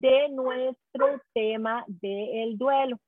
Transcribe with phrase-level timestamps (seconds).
[0.00, 2.98] de nuestro tema del duelo.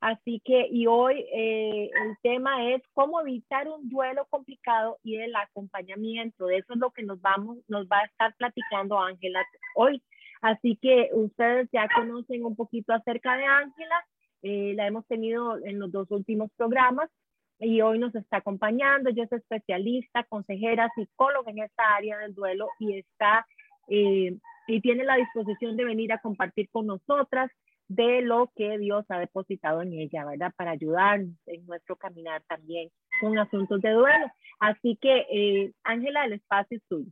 [0.00, 5.34] Así que, y hoy eh, el tema es cómo evitar un duelo complicado y el
[5.34, 6.46] acompañamiento.
[6.46, 10.02] De eso es lo que nos vamos, nos va a estar platicando Ángela hoy.
[10.42, 14.06] Así que ustedes ya conocen un poquito acerca de Ángela,
[14.42, 17.10] eh, la hemos tenido en los dos últimos programas
[17.58, 19.10] y hoy nos está acompañando.
[19.10, 23.46] Ella es especialista, consejera, psicóloga en esta área del duelo y está
[23.88, 24.36] eh,
[24.66, 27.50] y tiene la disposición de venir a compartir con nosotras
[27.88, 30.52] de lo que Dios ha depositado en ella, ¿verdad?
[30.56, 34.26] Para ayudarnos en nuestro caminar también con asuntos de duelo.
[34.58, 37.10] Así que, eh, Ángela, el espacio es tuyo.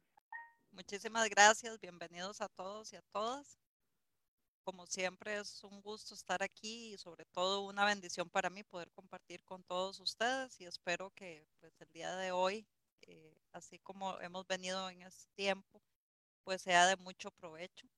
[0.73, 3.60] Muchísimas gracias, bienvenidos a todos y a todas.
[4.65, 8.91] Como siempre es un gusto estar aquí y sobre todo una bendición para mí poder
[8.91, 12.66] compartir con todos ustedes y espero que pues el día de hoy,
[13.02, 15.80] eh, así como hemos venido en este tiempo,
[16.45, 17.89] pues sea de mucho provecho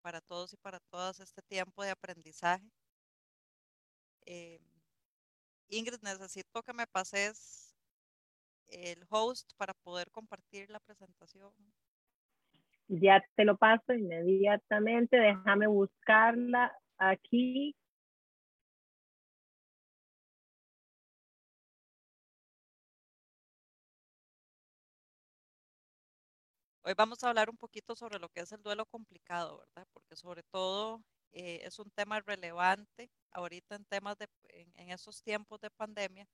[0.00, 2.70] para todos y para todas este tiempo de aprendizaje.
[4.24, 4.60] Eh,
[5.68, 7.74] Ingrid, necesito que me pases
[8.68, 11.52] el host para poder compartir la presentación.
[12.88, 15.16] Ya te lo paso inmediatamente.
[15.16, 17.74] Déjame buscarla aquí.
[26.86, 29.88] Hoy vamos a hablar un poquito sobre lo que es el duelo complicado, ¿verdad?
[29.92, 35.60] Porque sobre todo eh, es un tema relevante ahorita en temas de, en, esos tiempos
[35.60, 36.28] de pandemia.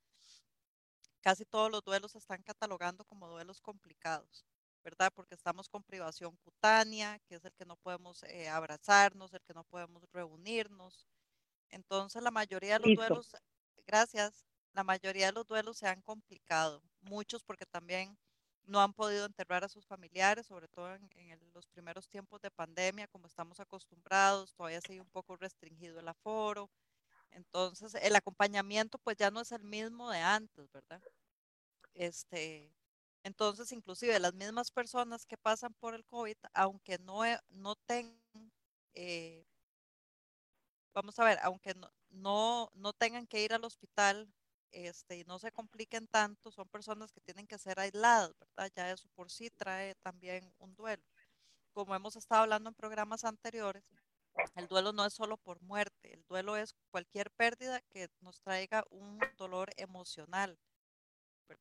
[1.22, 4.44] Casi todos los duelos se están catalogando como duelos complicados.
[4.84, 5.10] ¿verdad?
[5.14, 9.54] Porque estamos con privación cutánea, que es el que no podemos eh, abrazarnos, el que
[9.54, 11.06] no podemos reunirnos.
[11.70, 13.34] Entonces, la mayoría de los duelos,
[13.86, 14.44] gracias,
[14.74, 18.18] la mayoría de los duelos se han complicado, muchos porque también
[18.66, 21.10] no han podido enterrar a sus familiares, sobre todo en,
[21.54, 26.70] los primeros tiempos de pandemia, como estamos acostumbrados, todavía sigue un poco restringido el aforo.
[27.30, 31.02] Entonces, el acompañamiento pues ya no es el mismo de antes, ¿verdad?
[31.94, 32.72] Este,
[33.24, 38.20] entonces, inclusive las mismas personas que pasan por el COVID, aunque no, no tengan,
[38.94, 39.46] eh,
[40.94, 41.74] vamos a ver, aunque
[42.10, 44.28] no, no, tengan que ir al hospital
[44.72, 48.72] este, y no se compliquen tanto, son personas que tienen que ser aisladas, ¿verdad?
[48.74, 51.02] Ya eso por sí trae también un duelo.
[51.72, 53.84] Como hemos estado hablando en programas anteriores,
[54.56, 58.84] el duelo no es solo por muerte, el duelo es cualquier pérdida que nos traiga
[58.90, 60.58] un dolor emocional,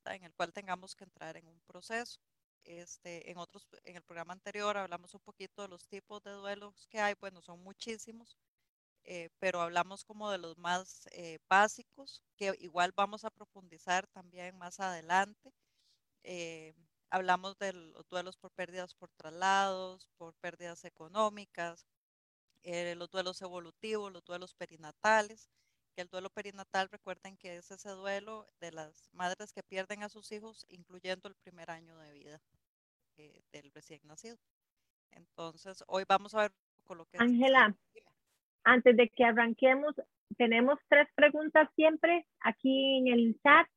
[0.06, 2.20] en el cual tengamos que entrar en un proceso.
[2.64, 6.88] Este, en otros, en el programa anterior hablamos un poquito de los tipos de duelos
[6.88, 8.38] que hay, bueno, son muchísimos,
[9.04, 14.58] eh, pero hablamos como de los más eh, básicos, que igual vamos a profundizar también
[14.58, 15.54] más adelante.
[16.24, 16.74] Eh,
[17.10, 21.86] hablamos de los duelos por pérdidas por traslados, por pérdidas económicas,
[22.64, 25.50] los duelos evolutivos, los duelos perinatales,
[25.96, 30.10] que el duelo perinatal, recuerden que es ese duelo de las madres que pierden a
[30.10, 32.42] sus hijos, incluyendo el primer año de vida
[33.18, 34.38] eh, del recién nacido.
[35.12, 36.54] Entonces, hoy vamos a ver
[36.86, 37.18] con lo que...
[37.18, 37.76] Ángela,
[38.64, 39.96] antes de que arranquemos,
[40.38, 43.68] tenemos tres preguntas siempre aquí en el chat.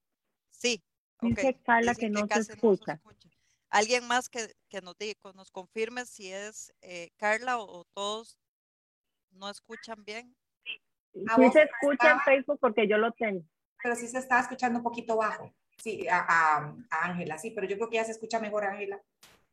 [0.50, 0.82] Sí.
[1.20, 3.00] Dice Carla que, no, se escucha.
[3.70, 4.94] Alguien más que, que nos,
[5.34, 8.38] nos confirme si es eh, Carla o, o todos
[9.30, 10.36] no escuchan bien.
[11.12, 13.44] Sí se escucha en Facebook porque yo lo tengo.
[13.82, 15.52] Pero sí se está escuchando un poquito bajo.
[15.78, 19.02] Sí, a Ángela, sí, pero yo creo que ya se escucha mejor, Ángela.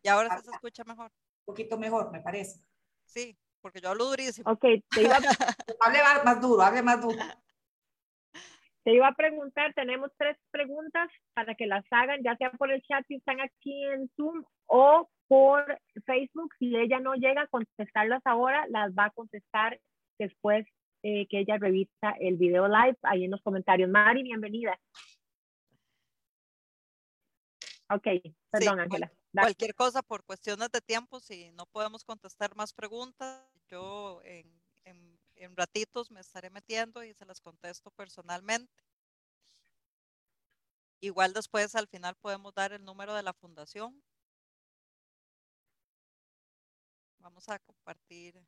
[0.03, 1.12] Y ahora sí se escucha mejor.
[1.12, 2.64] Un poquito mejor, me parece.
[3.06, 4.51] Sí, porque yo hablo durísimo.
[4.51, 5.17] Ok, te iba a...
[5.81, 7.17] hable más, duro, hable más duro.
[8.83, 12.81] Te iba a preguntar, tenemos tres preguntas para que las hagan, ya sea por el
[12.81, 16.51] chat si están aquí en Zoom o por Facebook.
[16.57, 19.79] Si ella no llega a contestarlas ahora, las va a contestar
[20.17, 20.66] después
[21.03, 23.88] eh, que ella revisa el video live ahí en los comentarios.
[23.88, 24.75] Mari, bienvenida.
[27.91, 28.07] Ok,
[28.49, 29.11] perdón, Ángela.
[29.34, 35.20] Cualquier cosa por cuestiones de tiempo, si no podemos contestar más preguntas, yo en, en,
[35.35, 38.72] en ratitos me estaré metiendo y se las contesto personalmente.
[41.00, 44.03] Igual después al final podemos dar el número de la fundación.
[47.20, 48.44] Vamos a compartir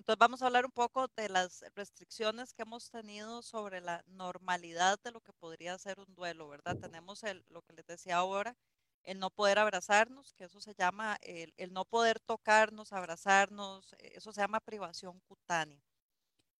[0.00, 4.98] Entonces vamos a hablar un poco de las restricciones que hemos tenido sobre la normalidad
[5.04, 6.74] de lo que podría ser un duelo, ¿verdad?
[6.78, 8.56] Tenemos el, lo que les decía ahora,
[9.02, 14.32] el no poder abrazarnos, que eso se llama el, el, no poder tocarnos, abrazarnos, eso
[14.32, 15.82] se llama privación cutánea.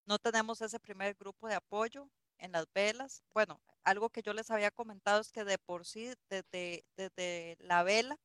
[0.05, 3.23] No tenemos ese primer grupo de apoyo en las velas.
[3.33, 7.85] Bueno, algo que yo les había comentado es que de por sí, desde, desde la
[7.85, 8.19] vela,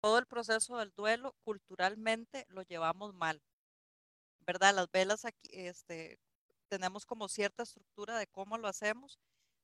[0.00, 3.42] todo el proceso del duelo culturalmente lo llevamos mal.
[4.46, 4.74] ¿Verdad?
[4.74, 6.18] Las velas aquí, este,
[6.68, 9.18] tenemos como cierta estructura de cómo lo hacemos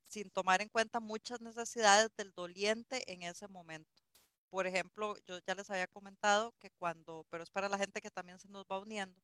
[0.09, 4.03] sin tomar en cuenta muchas necesidades del doliente en ese momento.
[4.51, 8.11] Por ejemplo, yo ya les había comentado que cuando, pero es para la gente que
[8.11, 9.21] también se nos va uniendo,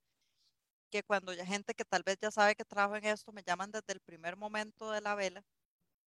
[0.90, 3.70] que cuando hay gente que tal vez ya sabe que trabajo en esto, me llaman
[3.70, 5.44] desde el primer momento de la vela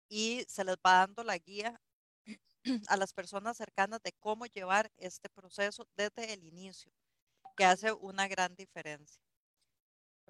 [0.08, 1.80] y se les va dando la guía
[2.88, 6.92] a las personas cercanas de cómo llevar este proceso desde el inicio,
[7.56, 9.22] que hace una gran diferencia.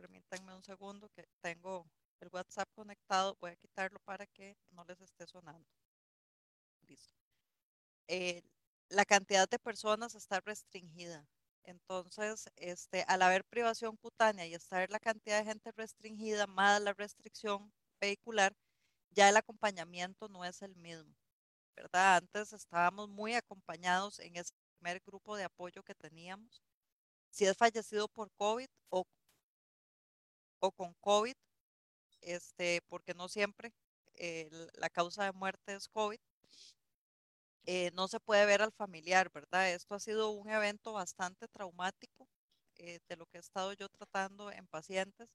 [0.01, 1.87] Permítanme un segundo que tengo
[2.21, 3.37] el WhatsApp conectado.
[3.39, 5.69] Voy a quitarlo para que no les esté sonando.
[6.89, 7.21] Listo.
[8.09, 8.43] Eh,
[8.89, 11.29] la cantidad de personas está restringida.
[11.65, 16.95] Entonces, este, al haber privación cutánea y estar la cantidad de gente restringida, más la
[16.95, 17.71] restricción
[18.01, 18.55] vehicular,
[19.11, 21.15] ya el acompañamiento no es el mismo,
[21.77, 22.17] ¿verdad?
[22.17, 26.63] Antes estábamos muy acompañados en ese primer grupo de apoyo que teníamos.
[27.31, 29.05] Si es fallecido por COVID o,
[30.61, 31.35] o con COVID,
[32.23, 33.73] este, porque no siempre
[34.15, 36.21] eh, la causa de muerte es COVID,
[37.67, 39.71] eh, no se puede ver al familiar, ¿verdad?
[39.73, 42.29] Esto ha sido un evento bastante traumático
[42.77, 45.29] eh, de lo que he estado yo tratando en pacientes,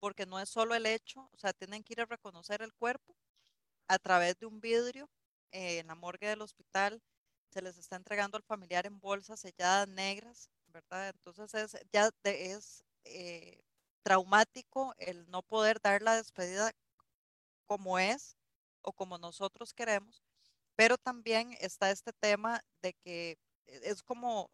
[0.00, 3.16] porque no es solo el hecho, o sea, tienen que ir a reconocer el cuerpo
[3.88, 5.08] a través de un vidrio
[5.52, 7.00] en la morgue del hospital,
[7.50, 11.10] se les está entregando al familiar en bolsas selladas negras, ¿verdad?
[11.10, 12.84] Entonces es, ya es
[14.08, 16.72] traumático el no poder dar la despedida
[17.66, 18.38] como es
[18.80, 20.22] o como nosotros queremos,
[20.76, 24.50] pero también está este tema de que es como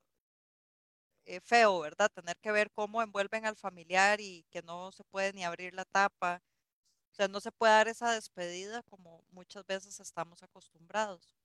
[1.27, 2.11] eh, feo, ¿verdad?
[2.13, 5.85] Tener que ver cómo envuelven al familiar y que no se puede ni abrir la
[5.85, 6.43] tapa.
[7.13, 11.37] O sea, no se puede dar esa despedida como muchas veces estamos acostumbrados.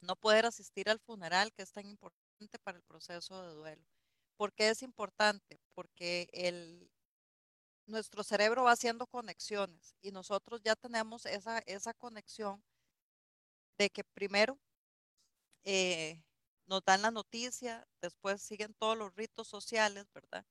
[0.00, 3.84] No poder asistir al funeral, que es tan importante para el proceso de duelo.
[4.38, 5.60] ¿Por qué es importante?
[5.74, 6.90] Porque el,
[7.86, 12.62] nuestro cerebro va haciendo conexiones y nosotros ya tenemos esa, esa conexión
[13.78, 14.58] de que primero
[15.64, 16.22] eh,
[16.66, 20.44] nos dan la noticia, después siguen todos los ritos sociales, ¿verdad?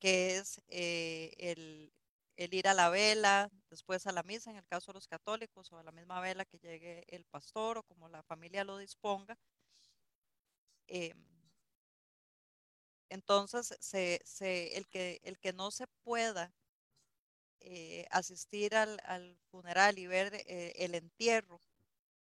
[0.00, 1.92] Que es eh, el,
[2.36, 5.78] ir a la vela, después a la misa, en el caso de los católicos, o
[5.78, 9.38] a la misma vela que llegue el pastor o como la familia lo disponga.
[10.88, 11.24] Em,
[13.08, 13.78] entonces,
[14.42, 16.52] el, que, el que no se pueda
[17.66, 21.62] eh, asistir al, funeral y ver eh, el entierro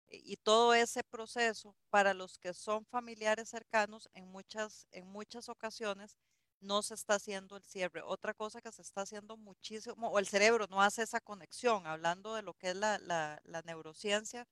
[0.06, 5.48] eh, y todo ese proceso para los que son familiares cercanos en muchas, en muchas
[5.48, 6.16] ocasiones
[6.60, 8.00] no se está haciendo el cierre.
[8.02, 12.34] Otra cosa que se está haciendo muchísimo, o el cerebro no hace esa conexión, hablando
[12.34, 14.46] de lo que es la, la, neurociencia,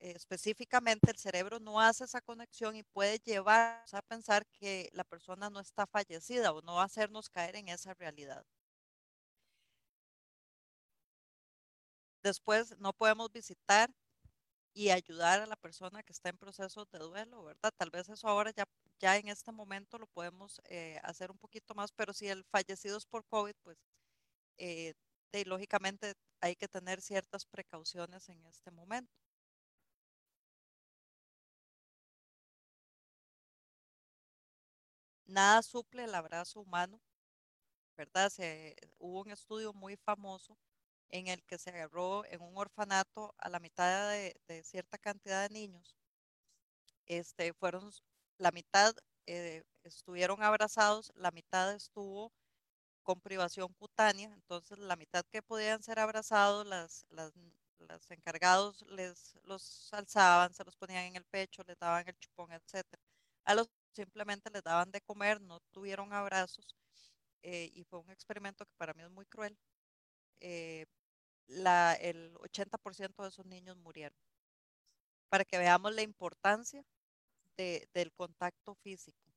[0.00, 5.50] específicamente el cerebro no hace esa conexión y puede llevar a pensar que la persona
[5.50, 8.44] no está fallecida o no hacernos caer en esa realidad.
[12.24, 13.90] Después no podemos visitar
[14.74, 17.72] y ayudar a la persona que está en proceso de duelo, ¿verdad?
[17.76, 18.64] Tal vez eso ahora ya,
[19.00, 22.98] ya en este momento lo podemos eh, hacer un poquito más, pero si el fallecido
[22.98, 23.78] es por COVID, pues
[24.58, 24.94] eh,
[25.46, 29.12] lógicamente hay que tener ciertas precauciones en este momento.
[35.26, 36.98] Nada suple el abrazo humano,
[37.96, 38.30] ¿verdad?
[38.30, 40.58] Se, hubo un estudio muy famoso
[41.14, 45.54] en el que se agarró en un orfanato a la mitad de, cierta cantidad de
[45.54, 45.96] niños.
[47.06, 47.92] Este, fueron,
[48.38, 48.94] la mitad
[49.26, 52.32] eh, estuvieron abrazados, la mitad estuvo
[53.04, 57.32] con privación cutánea, entonces la mitad que podían ser abrazados, las, las,
[58.10, 62.84] encargados les los alzaban, se los ponían en el pecho, les daban el chupón, etc.
[63.44, 66.74] A los simplemente les daban de comer, no tuvieron abrazos
[67.42, 69.56] eh, y fue un experimento que para mí es muy cruel,
[70.40, 70.86] eh,
[71.46, 74.18] la, el 80% de esos niños murieron.
[75.28, 76.84] Para que veamos la importancia
[77.56, 79.34] de, del contacto físico.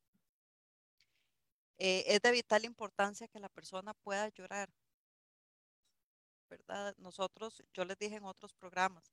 [1.80, 4.70] Eh, es de vital importancia que la persona pueda llorar.
[6.50, 6.96] ¿Verdad?
[6.98, 9.12] Nosotros, yo les dije en otros programas,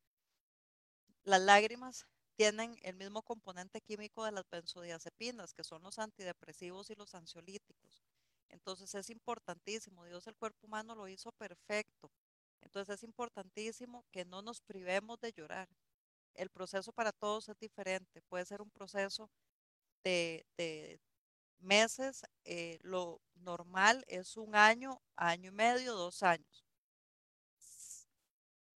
[1.24, 6.94] las lágrimas tienen el mismo componente químico de las benzodiazepinas, que son los antidepresivos y
[6.94, 8.02] los ansiolíticos.
[8.48, 12.10] Entonces es importantísimo, Dios el cuerpo humano lo hizo perfecto.
[12.64, 15.68] Entonces es importantísimo que no nos privemos de llorar,
[16.34, 18.22] el proceso para todos es diferente.
[18.22, 19.30] Puede ser un proceso
[20.02, 20.44] de,
[21.60, 26.64] meses, eh, lo normal es un año, año y medio, dos años.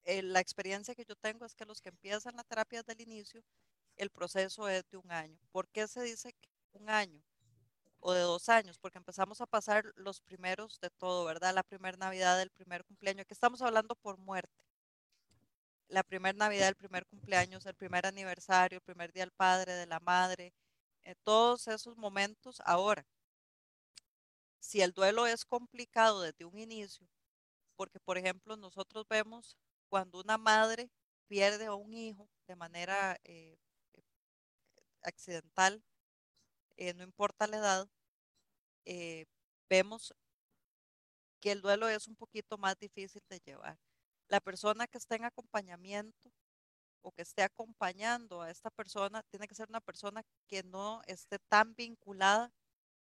[0.04, 3.08] Eh, la experiencia que yo tengo es que los que empiezan la terapia desde el
[3.08, 3.42] inicio,
[3.96, 5.38] el proceso es de un año.
[5.52, 6.34] ¿Por qué se dice
[6.72, 7.22] un año?
[8.00, 11.54] O de dos años, porque empezamos a pasar los primeros de todo, ¿verdad?
[11.54, 14.64] La primera Navidad, el primer cumpleaños, que estamos hablando por muerte.
[15.88, 19.86] La primera Navidad, el primer cumpleaños, el primer aniversario, el primer día del padre, de
[19.86, 20.52] la madre,
[21.02, 23.06] eh, todos esos momentos ahora.
[24.60, 27.08] Si el duelo es complicado desde un inicio,
[27.76, 29.56] porque por ejemplo nosotros vemos
[29.88, 30.90] cuando una madre
[31.28, 33.56] pierde a un hijo de manera eh,
[35.02, 35.82] accidental,
[36.78, 37.88] eh, no importa la edad,
[38.86, 39.26] eh,
[39.68, 40.14] vemos
[41.40, 43.78] que el duelo es un poquito más difícil de llevar.
[44.28, 46.30] La persona que esté en acompañamiento
[47.02, 51.38] o que esté acompañando a esta persona tiene que ser una persona que no esté
[51.48, 52.52] tan vinculada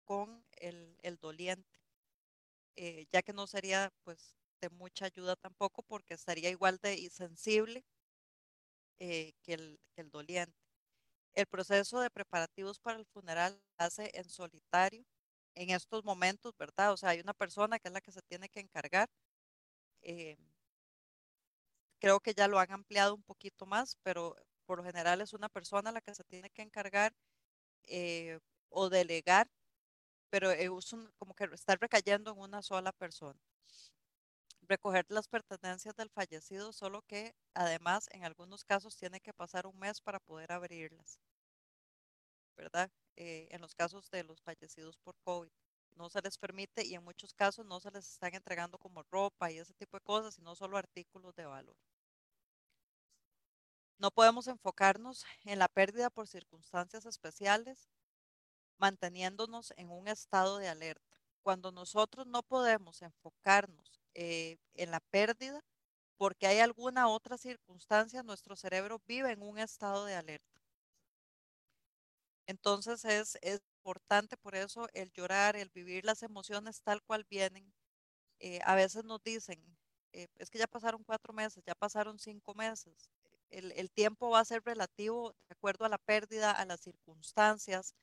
[0.06, 1.80] con el, doliente,
[2.76, 7.84] eh, ya que no sería pues de mucha ayuda tampoco porque estaría igual de sensible
[8.98, 10.67] que, el, que el doliente.
[11.38, 15.06] El proceso de preparativos para el funeral hace en solitario
[15.56, 16.92] en estos momentos, ¿verdad?
[16.92, 19.08] O sea, hay una persona que es la que se tiene que encargar.
[20.02, 20.38] Eh,
[22.00, 25.50] creo que ya lo han ampliado un poquito más, pero por lo general es una
[25.50, 27.14] persona la que se tiene que encargar
[27.86, 28.40] eh,
[28.70, 29.48] o delegar,
[30.30, 30.70] pero es
[31.18, 33.40] como que está recayendo en una sola persona.
[34.70, 39.78] Recoger las pertenencias del fallecido, solo que además en algunos casos tiene que pasar un
[39.80, 41.20] mes para poder abrirlas.
[42.58, 42.90] ¿verdad?
[43.16, 45.50] Eh, en los casos de los fallecidos por COVID.
[45.96, 49.52] No se les permite y en muchos casos no se les están entregando como ropa
[49.52, 51.78] y ese tipo de cosas, sino solo artículos de valor.
[54.00, 57.90] No podemos enfocarnos en la pérdida por circunstancias especiales,
[58.78, 61.20] manteniéndonos en un estado de alerta.
[61.44, 65.62] Cuando nosotros no podemos enfocarnos eh, en la pérdida,
[66.18, 70.60] porque hay alguna otra circunstancia, nuestro cerebro vive en un estado de alerta.
[72.48, 73.38] Entonces es,
[73.80, 77.72] importante por eso el llorar, el vivir las emociones tal cual vienen.
[78.40, 79.64] Eh, a veces nos dicen,
[80.14, 83.12] eh, es que ya pasaron cuatro meses, ya pasaron cinco meses.
[83.52, 87.94] El, tiempo va a ser relativo de acuerdo a la pérdida, a las circunstancias,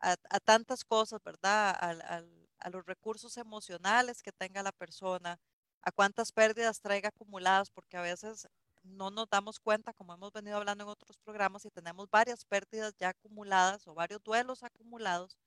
[0.00, 1.76] a, tantas cosas, ¿verdad?
[1.80, 5.38] a los recursos emocionales que tenga la persona,
[5.82, 8.48] a cuántas pérdidas traiga acumuladas, porque a veces
[8.82, 12.94] no nos damos cuenta, como hemos venido hablando en otros programas, y tenemos varias pérdidas
[12.98, 15.38] ya acumuladas o varios duelos acumulados,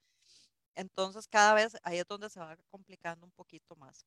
[0.75, 4.05] entonces cada vez ahí es donde se va complicando un poquito más.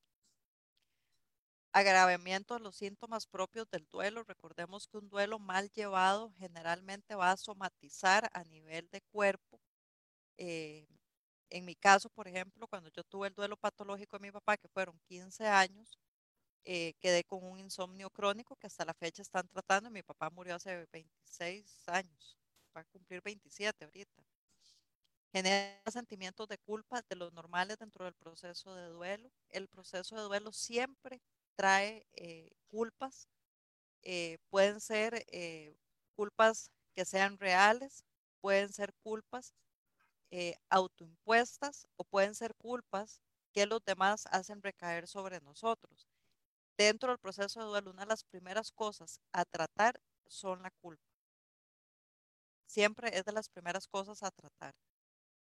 [1.72, 4.22] Agravamiento de los síntomas propios del duelo.
[4.24, 9.60] Recordemos que un duelo mal llevado generalmente va a somatizar a nivel de cuerpo.
[10.38, 10.86] Eh,
[11.50, 14.68] en mi caso, por ejemplo, cuando yo tuve el duelo patológico de mi papá, que
[14.68, 15.98] fueron 15 años,
[16.64, 19.90] eh, quedé con un insomnio crónico que hasta la fecha están tratando.
[19.90, 22.38] Mi papá murió hace 26 años,
[22.76, 24.22] va a cumplir 27 ahorita.
[25.32, 29.30] Genera sentimientos de culpa de los normales dentro del proceso de duelo.
[29.50, 31.20] El proceso de duelo siempre
[31.56, 33.28] trae eh, culpas.
[34.02, 35.24] Eh, pueden ser
[36.14, 38.04] culpas que sean reales,
[38.40, 39.54] pueden ser culpas
[40.70, 43.20] autoimpuestas o pueden ser culpas
[43.52, 46.07] que los demás hacen recaer sobre nosotros
[46.78, 51.04] dentro del proceso de duelo, una de las primeras cosas a tratar son la culpa.
[52.66, 54.74] Siempre es de las primeras cosas a tratar.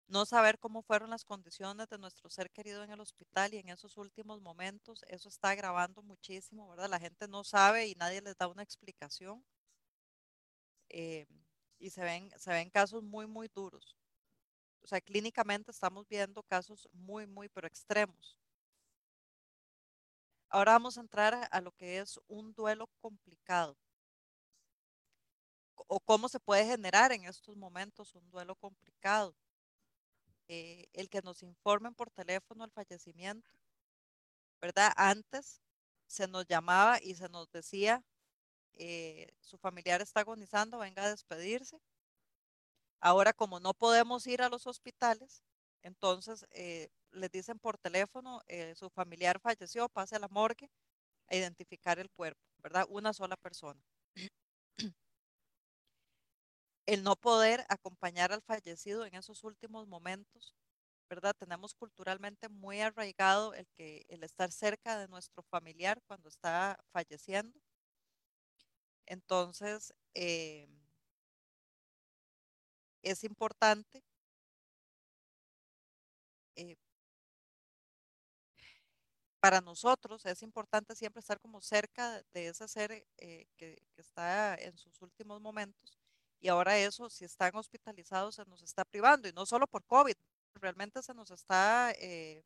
[0.08, 3.70] No saber cómo fueron las condiciones de nuestro ser querido en el hospital y en
[3.70, 6.90] esos últimos momentos, eso está agravando muchísimo, ¿verdad?
[6.90, 9.44] La gente no sabe y nadie les da una explicación.
[10.90, 11.26] Eh,
[11.80, 13.96] y se ven, se ven casos muy, muy duros.
[14.84, 18.38] O sea, clínicamente estamos viendo casos muy, muy, pero extremos.
[20.50, 23.78] Ahora vamos a entrar a, lo que es un duelo complicado
[25.88, 29.36] o cómo se puede generar en estos momentos un duelo complicado.
[30.48, 33.50] Eh, el que nos informen por teléfono el fallecimiento,
[34.62, 34.94] ¿verdad?
[34.96, 35.62] Antes
[36.08, 38.04] se nos llamaba y se nos decía,
[38.74, 41.80] eh, su familiar está agonizando, venga a despedirse.
[43.00, 45.44] Ahora, como no podemos ir a los hospitales,
[45.82, 50.70] entonces eh, les dicen por teléfono, eh, su familiar falleció, pase a la morgue
[51.30, 52.86] a identificar el cuerpo, ¿verdad?
[52.90, 53.82] Una sola persona.
[56.88, 60.56] el no poder acompañar al fallecido en esos últimos momentos,
[61.10, 61.36] ¿verdad?
[61.38, 67.60] Tenemos culturalmente muy arraigado el que el estar cerca de nuestro familiar cuando está falleciendo.
[69.08, 70.68] Entonces, eh,
[73.04, 74.04] es importante
[76.56, 76.76] eh,
[79.46, 84.76] para nosotros es importante siempre estar como cerca de ese ser eh, que, está en
[84.76, 86.00] sus últimos momentos.
[86.40, 89.28] Y ahora eso, si están hospitalizados, se nos está privando.
[89.28, 90.16] Y no solo por COVID,
[90.56, 92.44] realmente se nos está eh,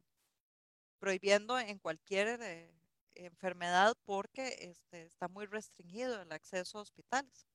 [0.99, 2.75] prohibiendo en cualquier eh,
[3.15, 7.47] enfermedad porque este, está muy restringido el acceso a hospitales.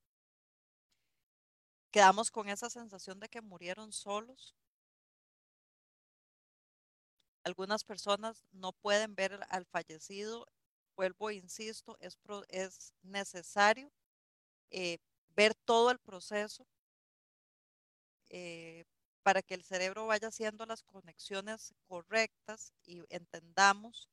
[1.90, 4.54] Quedamos con esa sensación de que murieron solos.
[7.44, 10.46] Algunas personas no pueden ver al fallecido.
[10.96, 13.92] Vuelvo, insisto, es, es necesario
[14.70, 14.98] eh,
[15.36, 16.66] ver todo el proceso
[18.30, 18.84] eh,
[19.22, 24.08] para que el cerebro vaya haciendo las conexiones correctas y entendamos.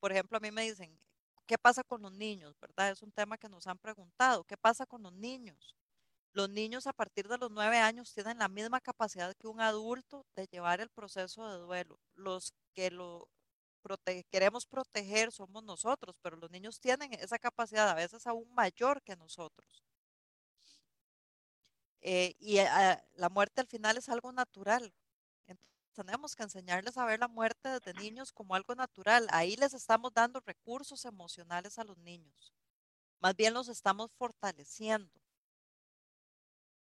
[0.00, 0.98] Por ejemplo, a mí me dicen,
[1.46, 2.58] ¿qué pasa con los niños?
[2.60, 2.90] ¿Verdad?
[2.90, 4.44] Es un tema que nos han preguntado.
[4.44, 5.76] ¿Qué pasa con los niños?
[6.32, 10.26] Los niños a partir de los nueve años tienen la misma capacidad que un adulto
[10.36, 11.98] de llevar el proceso de duelo.
[12.14, 13.28] Los que lo
[14.30, 19.16] queremos proteger somos nosotros, pero los niños tienen esa capacidad a veces aún mayor que
[19.16, 19.84] nosotros.
[22.00, 24.92] Eh, y ah, la muerte al final es algo natural.
[25.46, 29.26] Entonces, tenemos que enseñarles a ver la muerte desde niños como algo natural.
[29.30, 32.52] Ahí les estamos dando recursos emocionales a los niños.
[33.20, 35.25] Más bien los estamos fortaleciendo.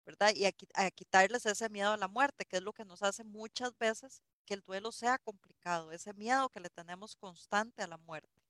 [0.05, 0.33] ¿Verdad?
[0.35, 3.23] Y a, a quitarles ese miedo a la muerte, que es lo que nos hace
[3.23, 7.97] muchas veces que el duelo sea complicado, ese miedo que le tenemos constante a la
[7.97, 8.41] muerte.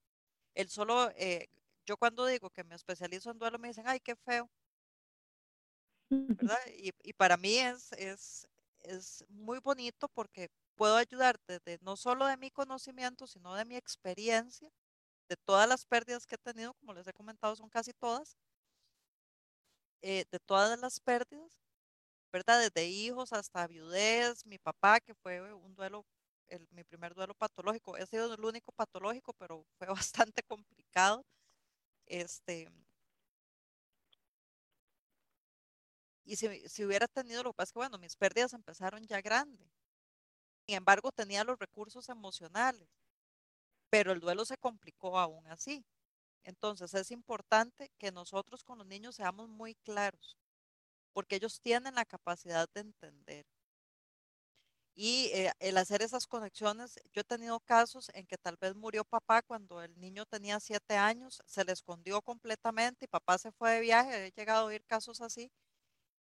[0.54, 1.48] El solo, eh,
[1.86, 4.50] yo cuando digo que me especializo en duelo me dicen, ay, qué feo.
[6.78, 8.48] Y, y, para mí es, es,
[8.80, 13.76] es muy bonito porque puedo ayudar desde no solo de mi conocimiento, sino de mi
[13.76, 14.70] experiencia,
[15.30, 18.38] de todas las pérdidas que he tenido, como les he comentado, son casi todas,
[20.06, 21.60] eh, de todas las pérdidas,
[22.32, 22.62] ¿verdad?
[22.62, 26.06] Desde hijos hasta viudez, mi papá, que fue un duelo,
[26.48, 29.88] el, mi primer duelo patológico, he sido el único patológico, pero fue
[30.28, 31.26] bastante complicado.
[32.08, 32.70] Este,
[36.24, 39.68] Y si, hubiera tenido, lo que pasa es que, bueno, mis pérdidas empezaron ya grandes.
[40.68, 42.90] Sin embargo, tenía los recursos emocionales,
[43.90, 45.84] pero el duelo se complicó aún así.
[46.46, 50.38] Entonces, es importante que nosotros con los niños seamos muy claros,
[51.14, 53.46] porque ellos tienen la capacidad de entender.
[54.98, 59.04] Y eh, el hacer esas conexiones, yo he tenido casos en que tal vez murió
[59.04, 63.72] papá cuando el niño tenía siete años, se le escondió completamente y papá se fue
[63.72, 65.52] de viaje, he llegado a oír casos así,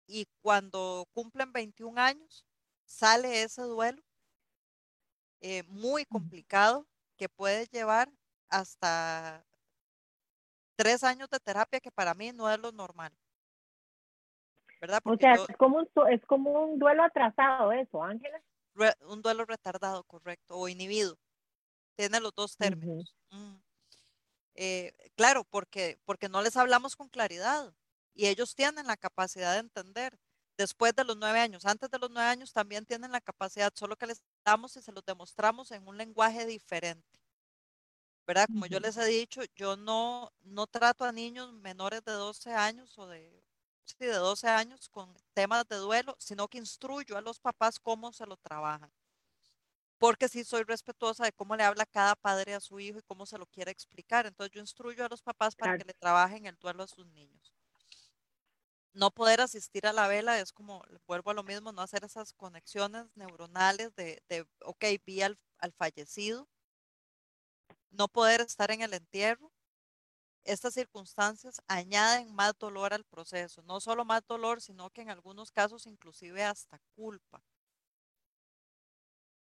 [0.06, 2.46] y cuando cumplen 21 años
[2.86, 4.02] sale ese duelo
[5.40, 8.10] eh, muy complicado que puede llevar
[8.48, 9.44] hasta
[10.76, 13.12] tres años de terapia, que para mí no es lo normal.
[14.80, 15.00] ¿Verdad?
[15.04, 18.42] o sea, es, como un, es como un duelo atrasado eso, Ángela.
[19.06, 21.18] un duelo retardado, correcto, o inhibido.
[21.96, 23.16] Tiene los dos términos.
[23.30, 23.54] Mm.
[24.56, 27.74] Eh, claro, porque, porque no les hablamos con claridad
[28.14, 30.18] y ellos tienen la capacidad de entender.
[30.56, 33.96] Después de los nueve años, antes de los nueve años también tienen la capacidad, solo
[33.96, 37.23] que les damos y se los demostramos en un lenguaje diferente.
[38.26, 38.46] ¿Verdad?
[38.46, 42.98] Como yo les he dicho, yo no, no trato a niños menores de 12 años
[42.98, 43.44] o de,
[43.84, 48.12] sí, de 12 años con temas de duelo, sino que instruyo a los papás cómo
[48.12, 48.90] se lo trabajan.
[49.98, 53.26] Porque sí soy respetuosa de cómo le habla cada padre a su hijo y cómo
[53.26, 54.26] se lo quiere explicar.
[54.26, 57.54] Entonces yo instruyo a los papás para que le trabajen el duelo a sus niños
[58.94, 62.32] no poder asistir a la vela es como, vuelvo a lo mismo, no hacer esas
[62.32, 66.48] conexiones neuronales de, de ok, vi al, al, fallecido,
[67.94, 69.52] no poder estar en el entierro.
[70.44, 75.50] Estas circunstancias añaden más dolor al proceso, no solo más dolor, sino que en algunos
[75.50, 77.42] casos inclusive hasta culpa.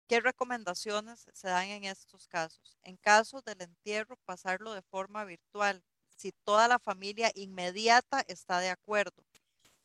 [0.07, 2.77] ¿Qué recomendaciones se dan en estos casos?
[2.83, 5.81] En caso del entierro, pasarlo de forma virtual,
[6.17, 9.23] si toda la familia inmediata está de acuerdo.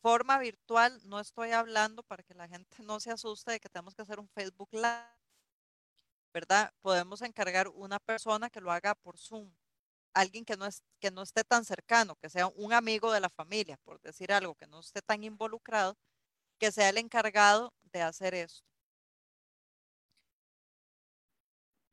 [0.01, 3.95] Forma virtual, no estoy hablando para que la gente no se asuste de que tenemos
[3.95, 5.16] que hacer un Facebook Live,
[6.81, 9.51] Podemos encargar una persona que lo haga por Zoom,
[10.13, 13.29] alguien que no, es, que no esté tan cercano, que sea un amigo de la
[13.29, 15.97] familia, por decir algo, que no esté tan involucrado,
[16.59, 18.65] que sea el encargado de hacer esto.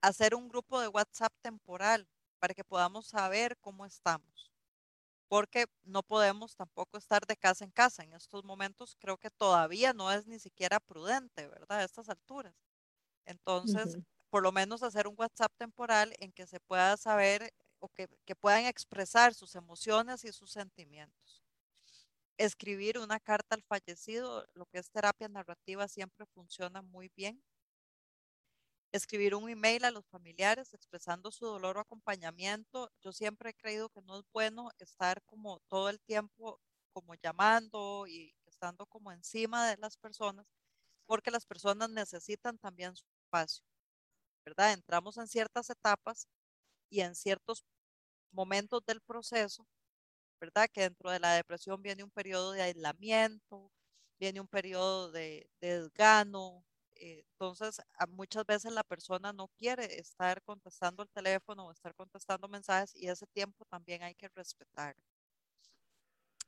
[0.02, 2.06] Hacer un grupo de WhatsApp temporal
[2.38, 4.52] para que podamos saber cómo estamos.
[5.28, 8.04] Porque no podemos tampoco estar de casa en casa.
[8.04, 11.80] En estos momentos creo que todavía no es ni siquiera prudente, ¿verdad?
[11.80, 12.54] A estas alturas.
[13.24, 13.98] Entonces,
[14.34, 18.34] por lo menos hacer un WhatsApp temporal en que se pueda saber o que, que
[18.34, 21.44] puedan expresar sus emociones y sus sentimientos.
[22.38, 27.42] escribir una carta al fallecido, lo que es terapia narrativa, siempre funciona muy bien.
[28.92, 32.90] Escribir un email a los familiares expresando su dolor o acompañamiento.
[33.02, 36.60] Yo siempre he creído que no es bueno estar como todo el tiempo
[36.92, 40.46] como llamando y estando como encima de las personas,
[41.06, 43.64] porque las personas necesitan también su espacio,
[44.44, 44.72] ¿verdad?
[44.72, 46.28] Entramos en ciertas etapas
[46.90, 47.64] y en ciertos
[48.32, 49.66] momentos del proceso
[50.40, 50.68] ¿verdad?
[50.72, 53.70] Que dentro de la depresión viene un periodo de aislamiento,
[54.18, 56.64] viene un periodo de, desgano.
[56.96, 57.80] Eh, entonces,
[58.10, 63.08] muchas veces la persona no quiere estar contestando el teléfono o estar contestando mensajes y
[63.08, 64.96] ese tiempo también hay que respetar.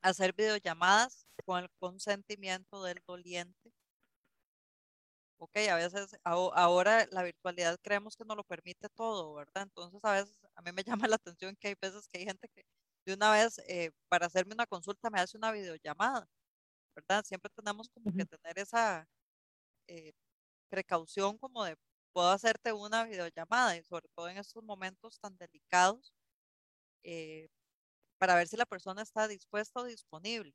[0.01, 3.73] Hacer videollamadas con el consentimiento del doliente.
[5.39, 9.65] Ok, a veces, ahora la virtualidad creemos que nos lo permite todo, ¿verdad?
[9.65, 12.49] Entonces, a veces, a mí me llama la atención que hay veces que hay gente
[12.55, 12.65] que
[13.05, 16.27] de una vez eh, para hacerme una consulta me hace una videollamada,
[16.97, 17.25] ¿verdad?
[17.25, 19.09] Siempre tenemos como que tener esa
[19.89, 20.13] eh,
[20.71, 21.77] precaución como de
[22.13, 26.15] puedo hacerte una videollamada y sobre todo en estos momentos tan delicados
[27.05, 27.49] eh,
[28.19, 30.55] para ver si la persona está dispuesta o disponible.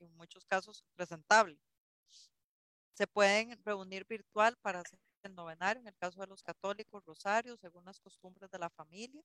[0.00, 1.60] En muchos casos presentable.
[3.00, 7.58] Se pueden reunir virtual para hacer el novenario, en el caso de los católicos, rosarios,
[7.58, 9.22] según las costumbres de la familia.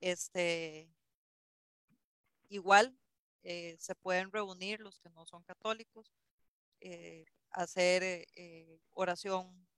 [0.00, 0.88] Este,
[2.48, 2.98] igual
[3.42, 6.10] eh, se pueden reunir los que no son católicos,
[6.80, 9.68] eh, hacer eh, oración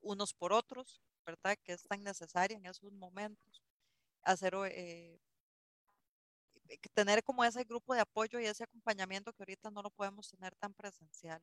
[0.00, 1.56] unos por otros, ¿verdad?
[1.62, 3.62] Que es tan necesaria en esos momentos.
[4.22, 4.56] Hacer,
[6.94, 10.54] tener como ese grupo de apoyo y ese acompañamiento que ahorita no lo podemos tener
[10.56, 11.42] tan presencial.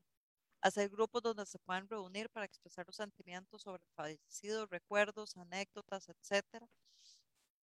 [0.61, 6.09] Hacer grupos donde se puedan reunir para expresar los sentimientos sobre el fallecido, recuerdos, anécdotas,
[6.09, 6.67] etcétera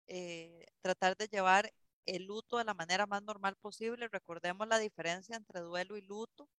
[0.07, 1.71] eh, tratar de llevar
[2.05, 4.07] el luto de la manera más normal posible.
[4.07, 6.49] Recordemos la diferencia entre duelo y luto.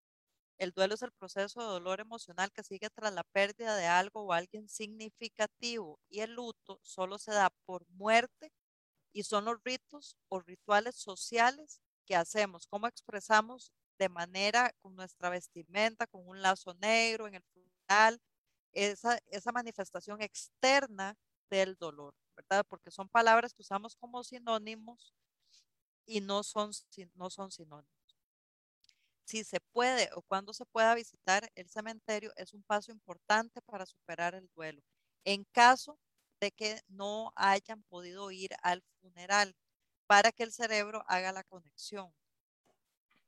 [0.59, 4.23] El duelo es el proceso de dolor emocional que sigue tras la pérdida de algo
[4.25, 8.53] o alguien significativo y el luto solo se da por muerte
[9.13, 15.31] y son los ritos o rituales sociales que hacemos, cómo expresamos de manera con nuestra
[15.31, 18.21] vestimenta, con un lazo negro en el funeral,
[18.73, 21.17] esa, esa manifestación externa
[21.51, 22.15] del dolor.
[22.39, 22.65] ¿verdad?
[22.69, 25.13] Porque son palabras que usamos como sinónimos
[26.07, 26.71] y no son,
[27.15, 28.17] no son sinónimos.
[29.25, 33.85] Si se puede o cuando se pueda visitar el cementerio es un paso importante para
[33.87, 34.83] superar el duelo.
[35.25, 35.99] En caso
[36.41, 39.57] de que no hayan podido ir al funeral
[40.07, 42.15] para que el cerebro haga la conexión.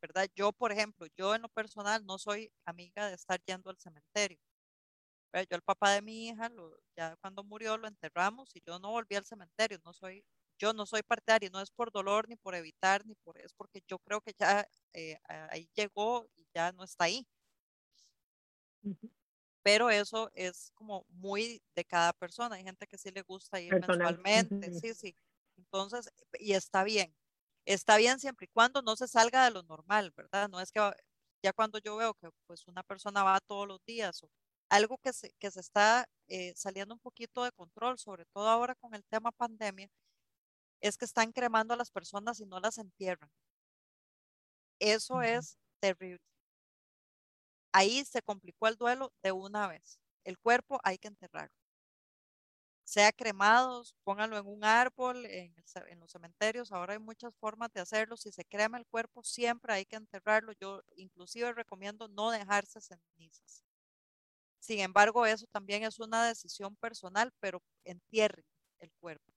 [0.02, 0.28] ¿Verdad?
[0.34, 4.38] Yo, por ejemplo, yo en lo personal no soy amiga de estar yendo al cementerio.
[5.32, 6.50] Yo el papá de mi hija,
[6.96, 10.24] ya cuando murió lo enterramos y yo no volví al cementerio, no soy,
[10.58, 13.80] yo no soy partidario, no es por dolor ni por evitar, ni por, es porque
[13.86, 17.26] yo creo que ya eh, ahí llegó y ya no está ahí.
[19.62, 22.56] Pero eso es como muy de cada persona.
[22.56, 25.14] Hay gente que sí le gusta ir mensualmente, sí, sí.
[25.56, 27.14] Entonces, y está bien.
[27.66, 30.48] Está bien siempre y cuando no se salga de lo normal, ¿verdad?
[30.48, 30.80] No es que
[31.42, 34.30] ya cuando yo veo que pues una persona va todos los días o
[34.70, 38.74] algo que se, que se está eh, saliendo un poquito de control, sobre todo ahora
[38.76, 39.88] con el tema pandemia,
[40.80, 43.30] es que están cremando a las personas y no las entierran.
[44.80, 46.29] Eso es terrible.
[47.72, 50.00] Ahí se complicó el duelo de una vez.
[50.24, 51.54] El cuerpo hay que enterrarlo.
[52.84, 55.54] Sea cremados, pónganlo en un árbol, en,
[56.00, 56.72] los cementerios.
[56.72, 58.16] Ahora hay muchas formas de hacerlo.
[58.16, 60.52] Si se crema el cuerpo, siempre hay que enterrarlo.
[60.60, 63.64] Yo inclusive recomiendo no dejarse cenizas.
[64.58, 68.44] Sin embargo, eso también es una decisión personal, pero entierre
[68.80, 69.32] el cuerpo.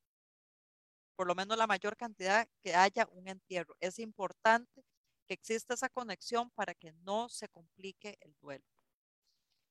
[1.16, 3.76] Por lo menos la mayor cantidad que haya un entierro.
[3.80, 4.84] Es importante
[5.24, 8.66] que exista esa conexión para que no se complique el duelo.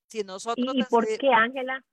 [0.09, 1.85] Si nosotros ¿Y por qué, Ángela?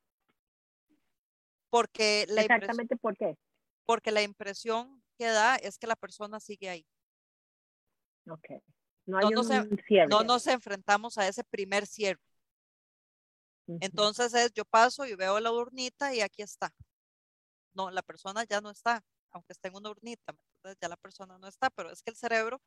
[1.69, 3.37] Porque la Exactamente por qué.
[3.85, 6.85] Porque la impresión que da es que la persona sigue ahí.
[8.27, 8.61] Ok.
[9.05, 10.07] No, hay un cierre.
[10.07, 12.21] no nos enfrentamos a ese primer cierre.
[13.81, 16.73] Entonces es, yo paso y veo la urnita y aquí está.
[17.73, 20.35] No, la persona ya no está, aunque esté en una urnita,
[20.81, 22.61] ya la persona no está, pero es que el cerebro,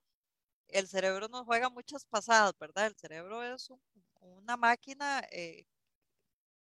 [0.68, 2.86] el cerebro nos juega muchas pasadas, ¿verdad?
[2.86, 3.72] El cerebro es
[4.20, 5.66] una máquina eh,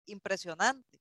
[0.06, 1.00] impresionante.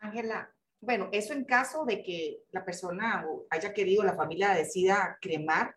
[0.00, 5.76] Ángela, bueno, eso en caso de que la persona haya querido, la familia decida cremar,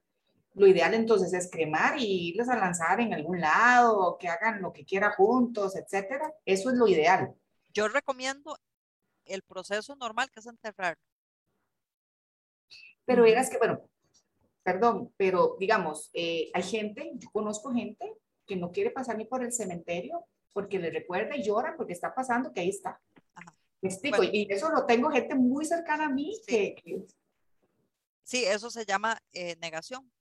[0.53, 4.73] lo ideal entonces es cremar y irles a lanzar en algún lado, que hagan lo
[4.73, 6.33] que quieran juntos, etcétera.
[6.45, 7.35] Eso es lo ideal.
[7.73, 8.57] Yo recomiendo
[9.25, 10.97] el proceso normal que es enterrar.
[13.05, 13.87] Pero verás que, bueno,
[14.67, 19.41] perdón, pero digamos, eh, hay gente, yo conozco gente que no quiere pasar ni por
[19.41, 22.99] el cementerio porque le recuerda y llora porque está pasando que ahí está.
[23.79, 26.75] Me explico, y eso lo tengo gente muy cercana a mí que,
[28.23, 30.11] Sí, eso se llama eh, negación.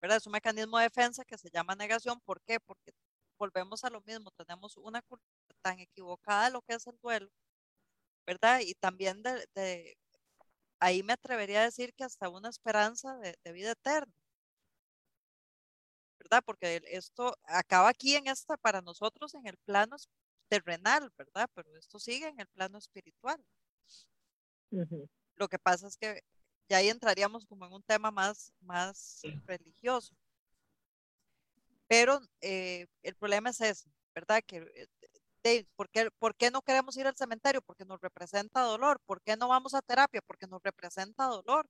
[0.00, 0.18] ¿Verdad?
[0.18, 2.20] Es un mecanismo de defensa que se llama negación.
[2.20, 2.60] ¿Por qué?
[2.60, 2.92] Porque
[3.40, 4.30] volvemos a lo mismo.
[4.36, 7.28] Tenemos una cultura tan equivocada de lo que es el duelo,
[8.24, 8.60] ¿verdad?
[8.60, 9.96] Y también de,
[10.80, 14.12] ahí me atrevería a decir que hasta una esperanza de, de vida eterna.
[16.28, 16.42] ¿verdad?
[16.44, 19.96] Porque esto acaba aquí en esta, para nosotros en el plano
[20.48, 21.48] terrenal, ¿verdad?
[21.54, 23.42] Pero esto sigue en el plano espiritual.
[25.36, 26.22] Lo que pasa es que
[26.68, 30.14] ya ahí entraríamos como en un tema más, más religioso.
[31.86, 34.42] Pero eh, el problema es ese, ¿verdad?
[34.44, 34.88] Que,
[35.46, 37.62] eh, ¿por, qué, ¿Por qué no queremos ir al cementerio?
[37.62, 39.00] Porque nos representa dolor.
[39.06, 40.20] ¿Por qué no vamos a terapia?
[40.26, 41.66] Porque nos representa dolor.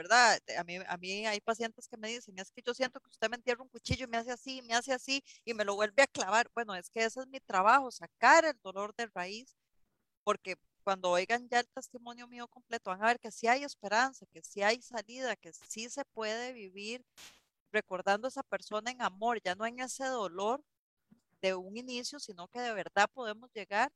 [0.00, 0.40] ¿verdad?
[0.58, 3.28] A mí, a mí hay pacientes que me dicen, es que yo siento que usted
[3.28, 6.02] me entierra un cuchillo y me hace así, me hace así y me lo vuelve
[6.02, 6.50] a clavar.
[6.54, 9.54] Bueno, es que ese es mi trabajo, sacar el dolor de raíz,
[10.24, 14.26] porque cuando oigan ya el testimonio mío completo, van a ver que sí hay esperanza,
[14.32, 17.04] que sí hay salida, que sí se puede vivir
[17.72, 20.62] recordando a esa persona en amor, ya no en ese dolor
[21.42, 23.90] de un inicio, sino que de verdad podemos llegar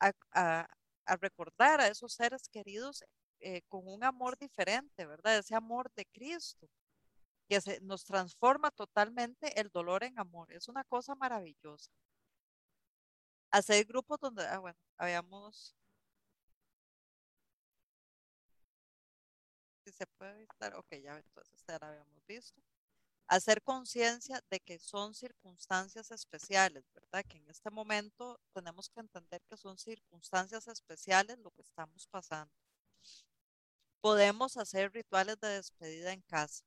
[0.00, 3.04] a, a, recordar a esos seres queridos
[3.40, 5.38] eh, con un amor diferente, ¿verdad?
[5.38, 6.68] Ese amor de Cristo,
[7.48, 10.52] que se, nos transforma totalmente el dolor en amor.
[10.52, 11.90] Es una cosa maravillosa.
[13.52, 15.74] Hacer grupos donde, ah, bueno, habíamos...
[19.84, 22.60] Si se puede evitar, ok, ya entonces ya la habíamos visto.
[23.30, 27.24] Hacer conciencia de que son circunstancias especiales, ¿verdad?
[27.26, 32.52] Que en este momento tenemos que entender que son circunstancias especiales lo que estamos pasando
[34.00, 36.64] podemos hacer rituales de despedida en casa.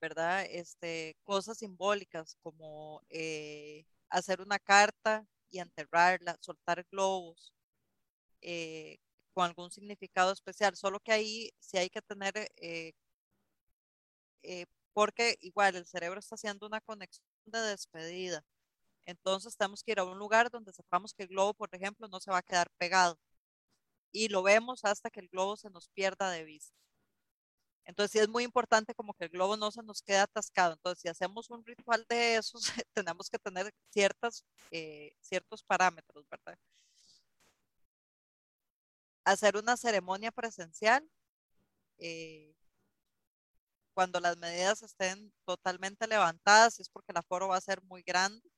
[0.00, 0.46] ¿Verdad?
[0.50, 7.52] Este, cosas simbólicas como eh, hacer una carta y enterrarla, soltar globos
[8.42, 8.98] eh,
[9.34, 10.76] con algún significado especial.
[10.76, 12.92] Solo que ahí sí hay que tener, eh,
[14.92, 18.44] porque igual el cerebro está haciendo una conexión de despedida.
[19.06, 22.20] Entonces tenemos que ir a un lugar donde sepamos que el globo, por ejemplo, no
[22.20, 23.18] se va a quedar pegado
[24.12, 26.74] y lo vemos hasta que el globo se nos pierda de vista.
[27.84, 30.74] Entonces sí es muy importante como que el globo no se nos quede atascado.
[30.74, 32.62] Entonces si hacemos un ritual de esos,
[32.94, 36.58] tenemos que tener ciertas, eh, ciertos parámetros, ¿verdad?
[39.24, 41.08] Hacer una ceremonia presencial
[41.98, 42.54] eh,
[43.98, 48.48] cuando las medidas estén totalmente levantadas, es porque el aforo va a ser muy grande.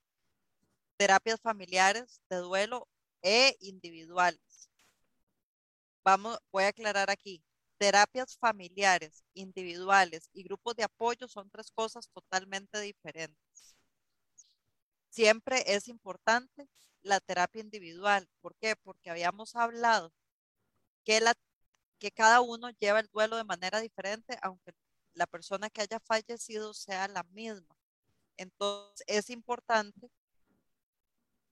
[0.98, 2.86] Terapias familiares de duelo
[3.22, 4.68] e individuales
[6.04, 7.42] Vamos, voy a aclarar aquí.
[7.78, 13.74] Terapias familiares, individuales y grupos de apoyo son tres cosas totalmente diferentes.
[15.08, 16.68] Siempre es importante
[17.00, 18.28] la terapia individual.
[18.42, 18.76] ¿Por qué?
[18.76, 20.12] Porque habíamos hablado
[21.04, 21.32] que, la,
[21.98, 24.72] que cada uno lleva el duelo de manera diferente, aunque
[25.14, 27.76] la persona que haya fallecido sea la misma.
[28.36, 30.10] Entonces, es importante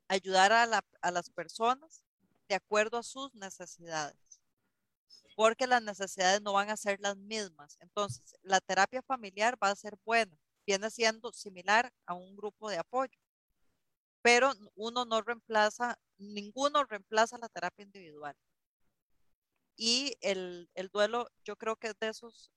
[0.08, 0.66] ayudar a,
[1.10, 2.02] las personas
[2.48, 4.16] de acuerdo a sus necesidades
[5.38, 7.76] porque las necesidades no van a ser las mismas.
[7.78, 12.78] Entonces, la terapia familiar va a ser buena, viene siendo similar a un grupo de
[12.78, 13.16] apoyo,
[14.20, 18.34] pero uno no reemplaza, ninguno reemplaza la terapia individual.
[19.76, 22.50] Y el, el duelo, yo creo que es de esos,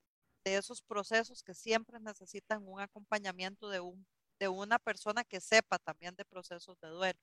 [0.44, 4.06] de esos procesos que siempre necesitan un acompañamiento de, un,
[4.38, 7.20] de una persona que sepa también de procesos de duelo.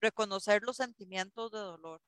[0.00, 2.00] Reconocer los sentimientos de dolor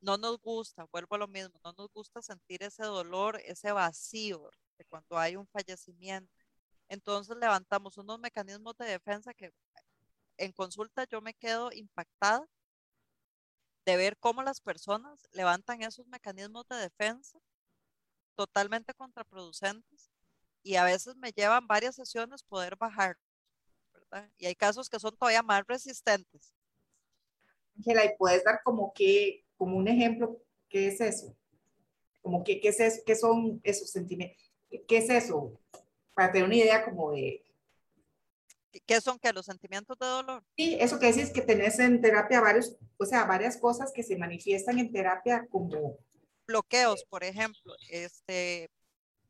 [0.00, 4.50] no nos gusta, vuelvo a lo mismo, no nos gusta sentir ese dolor, ese vacío
[4.76, 6.32] de cuando hay un fallecimiento.
[6.88, 9.52] Entonces levantamos unos mecanismos de defensa que
[10.38, 12.46] en consulta yo me quedo impactada
[13.84, 17.38] de ver cómo las personas levantan esos mecanismos de defensa
[18.34, 20.10] totalmente contraproducentes
[20.62, 23.16] y a veces me llevan varias sesiones poder bajar,
[23.92, 24.30] ¿verdad?
[24.38, 26.54] Y hay casos que son todavía más resistentes.
[27.76, 31.36] Ángela, ¿y puedes dar como que como un ejemplo, ¿qué es eso?
[32.20, 33.02] Como que, ¿qué, es eso?
[33.06, 34.52] ¿Qué son esos sentimientos?
[34.88, 35.60] ¿Qué es eso?
[36.14, 37.44] Para tener una idea como de...
[38.86, 40.42] ¿Qué son que los sentimientos de dolor?
[40.56, 44.16] Sí, eso que decís que tenés en terapia varios, o sea, varias cosas que se
[44.16, 45.98] manifiestan en terapia como...
[46.52, 47.74] Bloqueos, por ejemplo.
[47.88, 48.70] Este,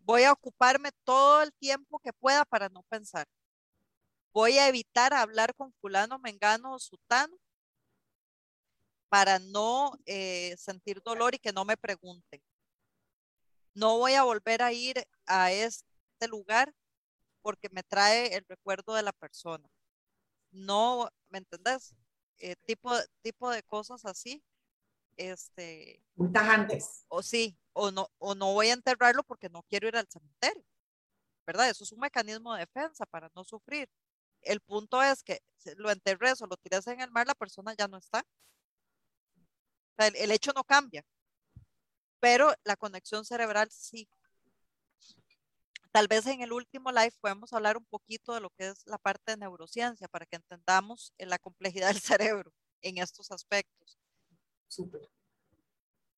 [0.02, 3.28] voy a ocuparme todo el tiempo que pueda para no pensar.
[4.32, 7.36] Voy a evitar hablar con fulano, mengano o sutano
[9.08, 12.42] para no eh, sentir dolor y que no me pregunten.
[13.74, 16.74] No voy a volver a ir a este lugar
[17.40, 19.68] porque me trae el recuerdo de la persona.
[20.50, 21.94] No, ¿me entendés?
[22.38, 22.90] Eh, tipo,
[23.22, 24.42] tipo de cosas así.
[25.16, 27.04] Este, tajantes.
[27.08, 30.64] O, sí, o no, o no voy a enterrarlo porque no quiero ir al cementerio.
[31.46, 31.70] ¿Verdad?
[31.70, 33.88] Eso es un mecanismo de defensa para no sufrir.
[34.42, 35.40] El punto es que
[35.76, 38.24] lo enterres o lo tires en el mar, la persona ya no está.
[39.98, 41.04] el hecho no cambia,
[42.20, 44.08] pero la conexión cerebral sí.
[45.92, 48.96] Tal vez en el último live podemos hablar un poquito de lo que es la
[48.96, 53.98] parte de neurociencia para que entendamos la complejidad del cerebro en estos aspectos.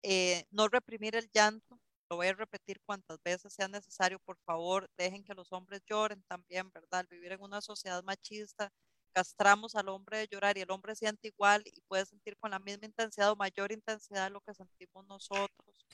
[0.02, 4.88] Eh, no reprimir el llanto, lo voy a repetir cuantas veces sea necesario, por favor,
[4.98, 7.06] dejen que los hombres lloren también, ¿verdad?
[7.08, 8.70] vivir en una sociedad machista,
[9.12, 12.58] castramos al hombre de llorar y el hombre siente igual y puede sentir con la
[12.58, 15.86] misma intensidad o mayor intensidad lo que sentimos nosotros.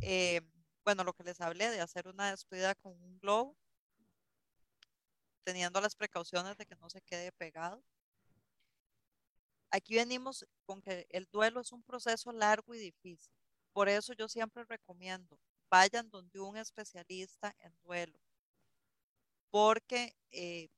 [0.00, 0.40] Eh,
[0.84, 3.56] bueno, lo que les hablé de hacer una despedida con un globo,
[5.44, 7.82] teniendo las precauciones de que no se quede pegado.
[9.70, 13.32] Aquí venimos con que el duelo es un proceso largo y difícil.
[13.72, 15.38] Por eso yo siempre recomiendo,
[15.70, 18.18] vayan donde un especialista en duelo,
[19.50, 20.68] porque eh,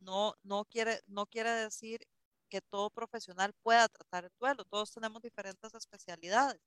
[0.00, 2.06] no, no, quiere, no quiere decir
[2.48, 4.64] que todo profesional pueda tratar el duelo.
[4.64, 6.60] Todos tenemos diferentes especialidades.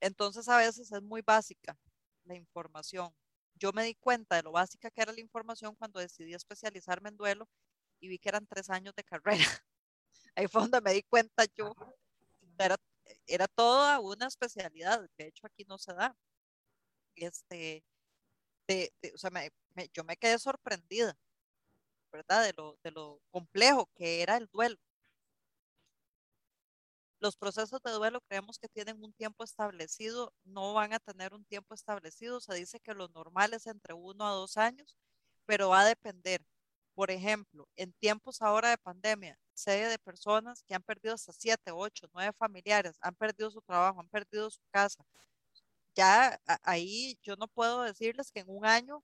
[0.00, 1.76] Entonces a veces es muy básica
[2.24, 3.14] la información.
[3.54, 7.16] Yo me di cuenta de lo básica que era la información cuando decidí especializarme en
[7.16, 7.48] duelo
[8.00, 9.38] y vi que eran tres años de carrera.
[10.34, 11.74] Ahí fue donde me di cuenta yo.
[12.58, 12.76] Era,
[13.26, 15.08] era toda una especialidad.
[15.16, 16.16] De hecho, aquí no se da.
[17.16, 17.84] Este,
[18.68, 19.30] de, o sea,
[19.92, 21.16] yo me quedé sorprendida,
[22.12, 22.44] ¿verdad?
[22.44, 24.78] De lo, de lo complejo que era el duelo.
[27.20, 31.44] Los procesos de duelo creemos que tienen un tiempo establecido, no van a tener un
[31.44, 32.40] tiempo establecido.
[32.40, 34.96] Se dice que lo normal es entre uno a dos años,
[35.44, 36.44] pero va a depender.
[36.94, 41.72] Por ejemplo, en tiempos ahora de pandemia, sé de personas que han perdido hasta siete,
[41.72, 45.04] ocho, nueve familiares, han perdido su trabajo, han perdido su casa.
[45.94, 49.02] Ya ahí yo no puedo decirles que en un año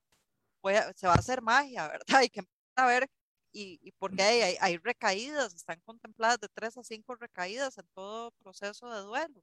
[0.97, 2.19] se va a hacer magia, ¿verdad?
[2.19, 2.43] Hay que
[2.77, 3.09] a ver
[3.53, 8.91] y, porque hay, hay, recaídas, están contempladas de tres a cinco recaídas en todo proceso
[8.91, 9.43] de duelo.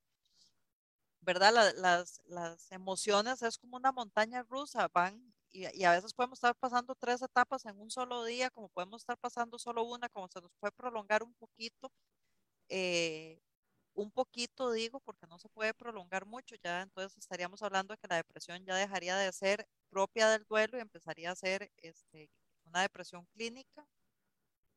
[1.22, 1.74] ¿Verdad?
[1.78, 6.96] las, las emociones es como una montaña rusa, van y, a veces podemos estar pasando
[6.96, 10.52] tres etapas en un solo día, como podemos estar pasando solo una, como se nos
[10.60, 11.92] puede prolongar un poquito.
[12.70, 13.40] Eh,
[13.94, 18.08] un poquito digo, porque no se puede prolongar mucho, ya entonces estaríamos hablando de que
[18.08, 22.30] la depresión ya dejaría de ser propia del duelo y empezaría a ser este,
[22.66, 23.86] una depresión clínica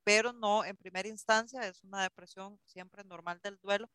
[0.04, 3.88] pero no en primera instancia, es una depresión siempre normal del duelo,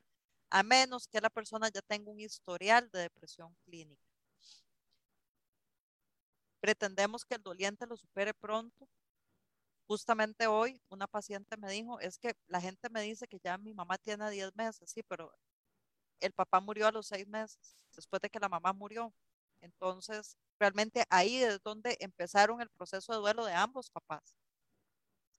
[0.49, 4.08] a menos que la persona ya tenga un historial de depresión clínica.
[6.61, 8.87] Pretendemos que el doliente lo supere pronto.
[9.87, 13.73] Justamente hoy una paciente me dijo, es que la gente me dice que ya mi
[13.73, 15.33] mamá tiene 10 meses, sí, pero
[16.21, 19.13] el papá murió a los 6 meses, después de que la mamá murió.
[19.61, 24.35] Entonces, realmente ahí es donde empezaron el proceso de duelo de ambos papás.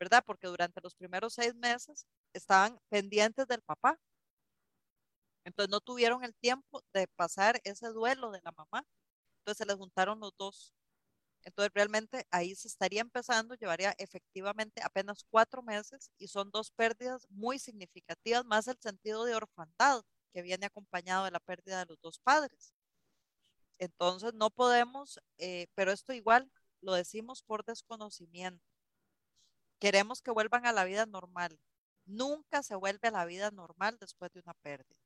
[0.01, 0.25] ¿verdad?
[0.27, 3.99] Porque durante los primeros seis meses estaban pendientes del papá.
[5.45, 8.85] Entonces no tuvieron el tiempo de pasar ese duelo de la mamá.
[9.41, 10.73] Entonces se les juntaron los dos.
[11.45, 17.27] Entonces realmente ahí se estaría empezando, llevaría efectivamente apenas cuatro meses y son dos pérdidas
[17.31, 22.01] muy significativas, más el sentido de orfandad que viene acompañado de la pérdida de los
[22.01, 22.75] dos padres.
[23.79, 26.51] Entonces no podemos, eh, pero esto igual
[26.83, 28.65] lo decimos por desconocimiento.
[29.81, 31.59] Queremos que vuelvan a la vida normal.
[32.05, 35.01] Nunca se vuelve a la vida normal después de una pérdida.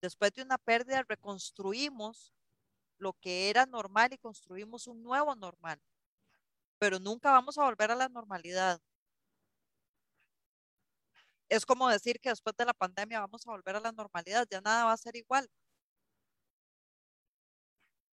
[0.00, 2.32] Después de una pérdida reconstruimos
[3.00, 5.80] lo que era normal y construimos un nuevo normal.
[6.78, 8.80] Pero nunca vamos a volver a la normalidad.
[11.48, 14.60] Es como decir que después de la pandemia vamos a volver a la normalidad, ya
[14.60, 15.48] nada va a ser igual.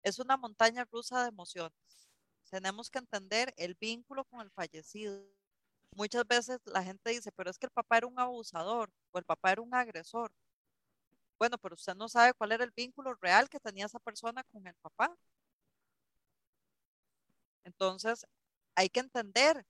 [0.04, 1.74] Es una montaña rusa de emociones.
[2.50, 5.26] Tenemos que entender el vínculo con el fallecido,
[5.96, 9.26] muchas veces la gente dice, pero es que el papá era un abusador o el
[9.26, 10.32] papá era un agresor.
[11.44, 14.66] Bueno, pero usted no sabe cuál era el vínculo real que tenía esa persona con
[14.66, 15.14] el papá.
[17.66, 18.26] Entonces,
[18.76, 19.66] hay que entender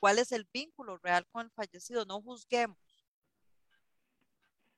[0.00, 2.76] cuál es el vínculo real con el fallecido, no juzguemos.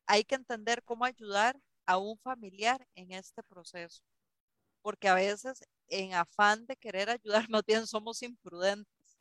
[0.07, 4.03] Hay que entender cómo ayudar a un familiar en este proceso,
[4.83, 9.19] porque a veces en afán de querer ayudar, más bien somos imprudentes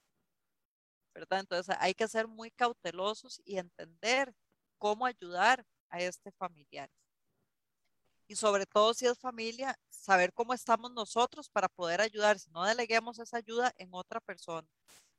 [1.13, 1.41] ¿verdad?
[1.41, 4.33] Entonces hay que ser muy cautelosos y entender
[4.77, 6.89] cómo ayudar a este familiar.
[8.27, 12.63] Y sobre todo si es familia, saber cómo estamos nosotros para poder ayudar, si no
[12.65, 14.67] deleguemos esa ayuda en otra persona.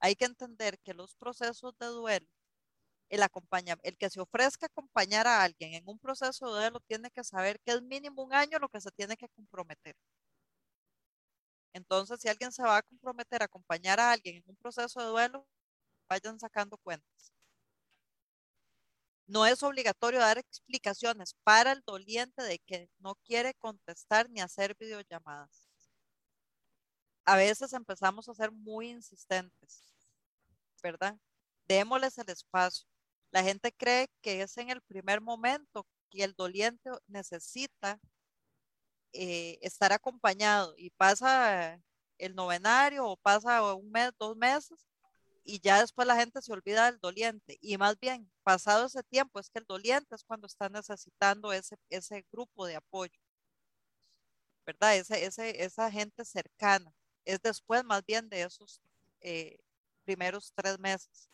[0.00, 2.26] Hay que entender que los procesos de duelo,
[3.10, 3.22] el,
[3.82, 7.60] el que se ofrezca acompañar a alguien en un proceso de duelo tiene que saber
[7.60, 9.96] que es mínimo un año lo que se tiene que comprometer.
[11.74, 15.06] Entonces, si alguien se va a comprometer a acompañar a alguien en un proceso de
[15.08, 15.46] duelo,
[16.08, 17.32] vayan sacando cuentas.
[19.26, 24.76] No es obligatorio dar explicaciones para el doliente de que no quiere contestar ni hacer
[24.78, 25.68] videollamadas.
[27.24, 29.82] A veces empezamos a ser muy insistentes,
[30.82, 31.16] ¿verdad?
[31.66, 32.86] Démosles el espacio.
[33.30, 37.98] La gente cree que es en el primer momento que el doliente necesita
[39.12, 41.80] eh, estar acompañado y pasa
[42.18, 44.86] el novenario o pasa un mes, dos meses
[45.44, 47.58] y ya después la gente se olvida del doliente.
[47.60, 51.76] Y más bien, pasado ese tiempo, es que el doliente es cuando está necesitando ese,
[51.90, 53.20] ese grupo de apoyo,
[54.66, 54.96] ¿verdad?
[54.96, 56.92] Ese, ese, esa gente cercana.
[57.24, 58.80] Es después más bien de esos
[59.20, 59.58] eh,
[60.04, 61.28] primeros tres meses.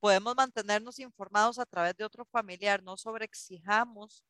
[0.00, 4.22] Podemos mantenernos informados a través de otro familiar, no sobreexijamos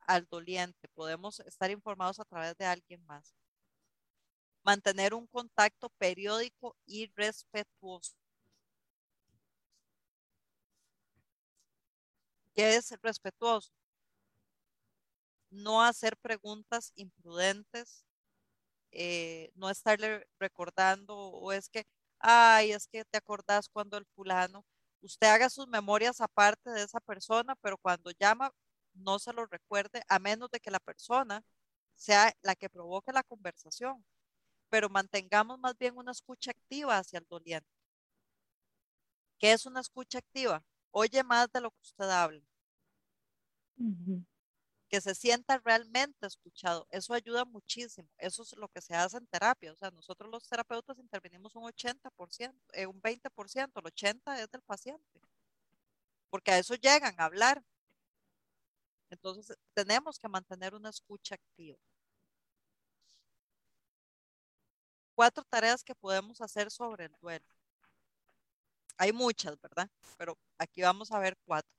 [0.00, 3.34] al doliente, podemos estar informados a través de alguien más
[4.64, 8.14] mantener un contacto periódico y respetuoso.
[12.54, 13.70] ¿Qué es respetuoso?
[15.50, 18.04] No hacer preguntas imprudentes,
[18.92, 21.84] eh, no estarle recordando o es que,
[22.20, 24.64] ay, es que te acordás cuando el fulano,
[25.02, 28.52] usted haga sus memorias aparte de esa persona, pero cuando llama,
[28.94, 31.42] no se lo recuerde a menos de que la persona
[31.96, 34.04] sea la que provoque la conversación
[34.74, 37.70] pero mantengamos más bien una escucha activa hacia el doliente.
[39.38, 40.64] ¿Qué es una escucha activa?
[40.90, 42.42] Oye más de lo que usted habla.
[44.88, 46.88] Que se sienta realmente escuchado.
[46.90, 48.08] Eso ayuda muchísimo.
[48.18, 49.72] Eso es lo que se hace en terapia.
[49.72, 54.62] O sea, nosotros los terapeutas intervenimos un 80%, eh, un 20%, el 80% es del
[54.62, 55.20] paciente.
[56.30, 57.62] Porque a eso llegan a hablar.
[59.08, 61.78] Entonces, tenemos que mantener una escucha activa.
[65.14, 67.46] Cuatro tareas que podemos hacer sobre el duelo.
[68.96, 69.90] Hay muchas, ¿verdad?
[70.16, 71.74] Pero aquí vamos a ver cuatro.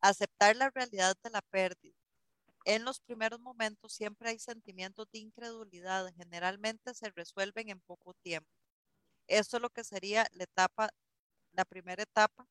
[0.00, 1.94] Aceptar la realidad de la pérdida.
[2.64, 8.48] En los primeros momentos siempre hay sentimientos de incredulidad, generalmente se resuelven en poco tiempo.
[9.26, 10.90] Esto es lo que sería la etapa,
[11.52, 12.46] la primera etapa,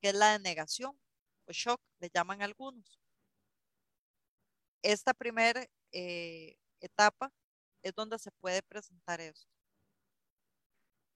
[0.00, 0.98] que es la de negación
[1.46, 3.00] o shock, le llaman algunos.
[4.82, 7.32] Esta primera eh, etapa
[7.82, 9.48] es donde se puede presentar eso.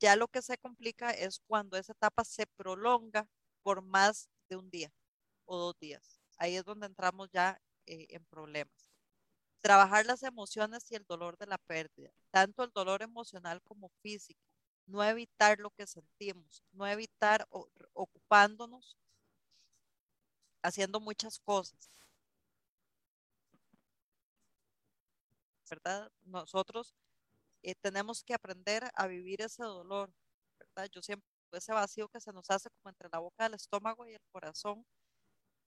[0.01, 3.29] Ya lo que se complica es cuando esa etapa se prolonga
[3.63, 4.93] por más de un día
[5.47, 6.21] o dos días.
[6.37, 8.91] Ahí es donde entramos ya eh, en problemas.
[9.61, 14.41] Trabajar las emociones y el dolor de la pérdida, tanto el dolor emocional como físico.
[14.87, 17.47] No evitar lo que sentimos, no evitar
[17.95, 18.99] ocupándonos,
[20.63, 22.04] haciendo muchas cosas.
[25.71, 26.11] ¿Verdad?
[26.25, 26.95] Nosotros
[27.63, 30.13] eh, tenemos que aprender a vivir ese dolor,
[30.59, 30.89] ¿verdad?
[30.93, 34.15] Yo siempre, ese vacío que se nos hace como entre la boca del estómago y
[34.15, 34.87] el corazón,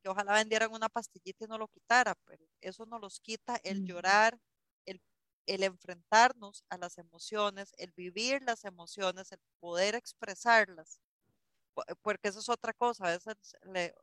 [0.03, 3.85] que ojalá vendieran una pastillita y no lo quitara, pero eso no los quita el
[3.85, 4.39] llorar,
[4.85, 5.01] el,
[5.47, 10.99] el enfrentarnos a las emociones, el vivir las emociones, el poder expresarlas,
[12.01, 13.93] porque eso es otra cosa, a veces le,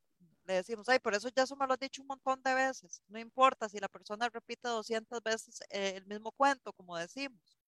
[0.45, 3.03] le decimos, ay, por eso ya eso me lo has dicho un montón de veces.
[3.09, 7.59] No importa si la persona repite 200 veces eh, el mismo cuento, como decimos.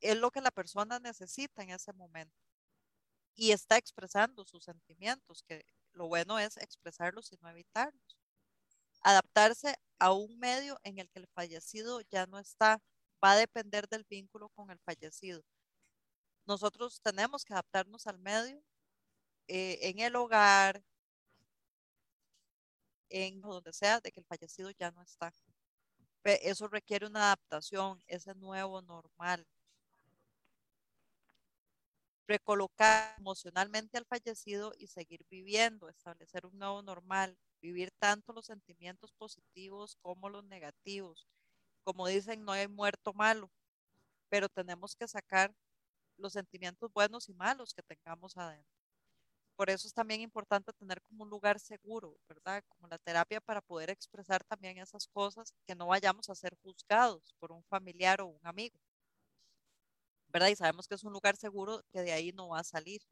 [0.00, 2.36] Es lo que la persona necesita en ese momento.
[3.34, 8.18] Y está expresando sus sentimientos, que lo bueno es expresarlos y no evitarlos.
[9.02, 12.82] Adaptarse a un medio en el que el fallecido ya no está,
[13.24, 15.42] va a depender del vínculo con el fallecido.
[16.46, 18.62] Nosotros tenemos que adaptarnos al medio
[19.48, 20.82] eh, en el hogar,
[23.12, 25.32] en donde sea, de que el fallecido ya no está.
[26.24, 29.46] Eso requiere una adaptación, ese nuevo normal.
[32.26, 39.12] Recolocar emocionalmente al fallecido y seguir viviendo, establecer un nuevo normal, vivir tanto los sentimientos
[39.12, 41.28] positivos como los negativos.
[41.84, 43.50] Como dicen, no hay muerto malo,
[44.28, 45.54] pero tenemos que sacar
[46.16, 48.81] los sentimientos buenos y malos que tengamos adentro
[49.56, 52.62] por eso es también importante tener como un lugar seguro, ¿verdad?
[52.68, 57.34] Como la terapia para poder expresar también esas cosas, que no vayamos a ser juzgados
[57.38, 58.78] por un familiar o un amigo,
[60.28, 60.48] ¿verdad?
[60.48, 63.02] Y sabemos que es un lugar seguro que de ahí no va a salir.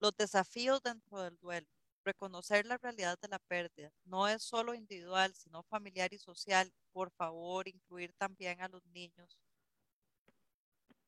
[0.00, 1.66] Los desafíos dentro del duelo.
[2.04, 3.90] Reconocer la realidad de la pérdida.
[4.04, 6.70] No es solo individual, sino familiar y social.
[6.92, 9.38] Por favor, incluir también a los niños.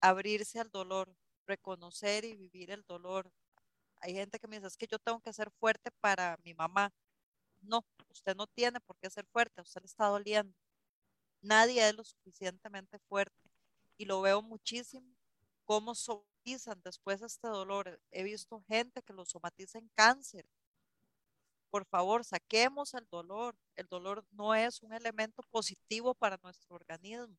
[0.00, 1.16] Abrirse al dolor.
[1.46, 3.30] Reconocer y vivir el dolor.
[3.96, 6.92] Hay gente que me dice, es que yo tengo que ser fuerte para mi mamá.
[7.62, 10.54] No, usted no tiene por qué ser fuerte, usted le está doliendo.
[11.40, 13.50] Nadie es lo suficientemente fuerte.
[13.96, 15.14] Y lo veo muchísimo,
[15.64, 18.00] cómo somatizan después este dolor.
[18.10, 20.46] He visto gente que lo somatiza en cáncer.
[21.70, 23.56] Por favor, saquemos el dolor.
[23.76, 27.36] El dolor no es un elemento positivo para nuestro organismo.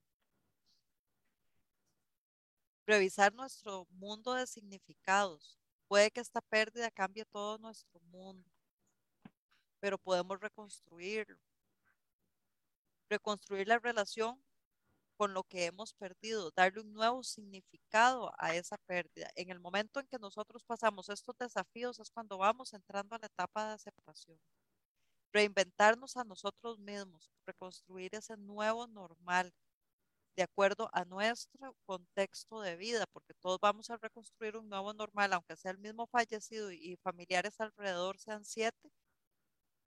[2.88, 5.58] Revisar nuestro mundo de significados.
[5.88, 8.50] Puede que esta pérdida cambie todo nuestro mundo
[9.86, 11.38] pero podemos reconstruirlo.
[13.08, 14.42] Reconstruir la relación
[15.16, 19.30] con lo que hemos perdido, darle un nuevo significado a esa pérdida.
[19.36, 23.28] En el momento en que nosotros pasamos estos desafíos es cuando vamos entrando a la
[23.28, 24.40] etapa de aceptación.
[25.32, 29.54] Reinventarnos a nosotros mismos, reconstruir ese nuevo normal
[30.38, 35.34] de acuerdo a nuestro contexto de vida, porque todos vamos a reconstruir un nuevo normal,
[35.34, 38.92] aunque sea el mismo fallecido y familiares alrededor sean siete,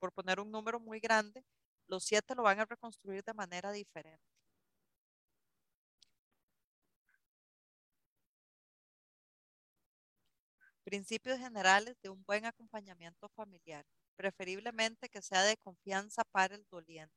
[0.01, 1.45] por poner un número muy grande,
[1.89, 4.25] los siete lo van a reconstruir de manera diferente.
[10.83, 13.85] Principios generales de un buen acompañamiento familiar,
[14.17, 17.15] preferiblemente que sea de confianza para el doliente,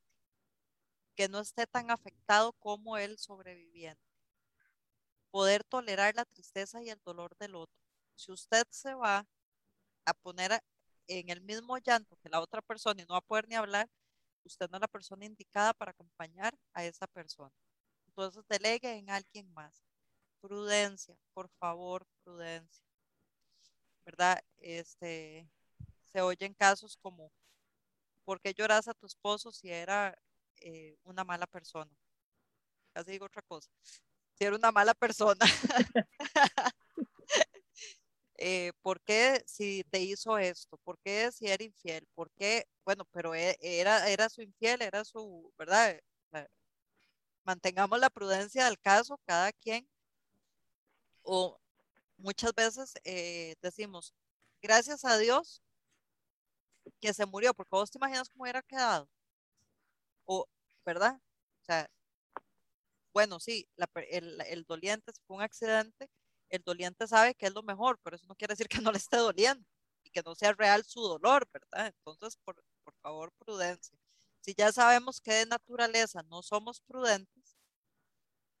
[1.14, 4.02] que no esté tan afectado como el sobreviviente.
[5.30, 7.76] Poder tolerar la tristeza y el dolor del otro.
[8.14, 9.26] Si usted se va
[10.04, 10.62] a poner
[11.06, 13.88] en el mismo llanto que la otra persona y no va a poder ni hablar,
[14.44, 17.52] usted no es la persona indicada para acompañar a esa persona.
[18.08, 19.82] Entonces delegue en alguien más.
[20.40, 22.84] Prudencia, por favor, prudencia.
[24.04, 24.42] ¿Verdad?
[24.58, 25.48] Este,
[26.12, 27.32] se oyen casos como,
[28.24, 30.18] ¿por qué lloras a tu esposo si era
[30.64, 31.90] eh, una mala persona?
[32.92, 33.70] Casi digo otra cosa.
[34.34, 35.40] Si era una mala persona.
[38.44, 40.76] Eh, ¿por qué si te hizo esto?
[40.78, 42.04] ¿Por qué si era infiel?
[42.14, 42.66] ¿Por qué?
[42.84, 46.00] Bueno, pero e, era, era su infiel, era su, ¿verdad?
[47.44, 49.86] Mantengamos la prudencia del caso, cada quien.
[51.24, 51.58] O
[52.18, 54.14] muchas veces eh, decimos,
[54.62, 55.62] gracias a Dios
[57.00, 59.08] que se murió, porque vos te imaginas cómo hubiera quedado.
[60.24, 60.46] O,
[60.84, 61.20] ¿verdad?
[61.60, 61.88] O sea,
[63.12, 63.68] bueno, sí,
[64.10, 66.08] el, el doliente fue un accidente,
[66.48, 68.98] el doliente sabe que es lo mejor, pero eso no quiere decir que no le
[68.98, 69.66] esté doliendo
[70.04, 71.86] y que no sea real su dolor, ¿verdad?
[71.86, 72.62] Entonces, por,
[73.00, 73.98] favor, prudencia.
[74.40, 77.56] Si ya sabemos que de naturaleza no somos prudentes,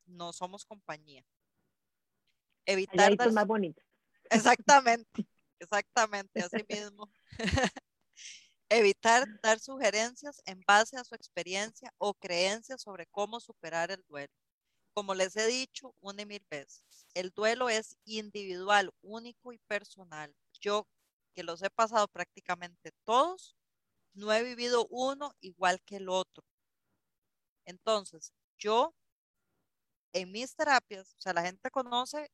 [0.06, 1.24] no somos compañía.
[2.66, 3.32] Evitar dar...
[3.32, 3.82] más bonito.
[4.30, 5.10] Exactamente,
[5.60, 7.10] exactamente, así mismo.
[8.72, 14.32] Evitar dar sugerencias en base a su experiencia o creencias sobre cómo superar el duelo.
[14.94, 16.82] Como les he dicho una y mil veces,
[17.14, 20.34] el duelo es individual, único y personal.
[20.60, 20.88] Yo,
[21.34, 23.56] que los he pasado prácticamente todos,
[24.14, 26.44] no he vivido uno igual que el otro.
[27.66, 28.94] Entonces, yo,
[30.14, 32.30] en mis terapias, o sea, la gente conoce,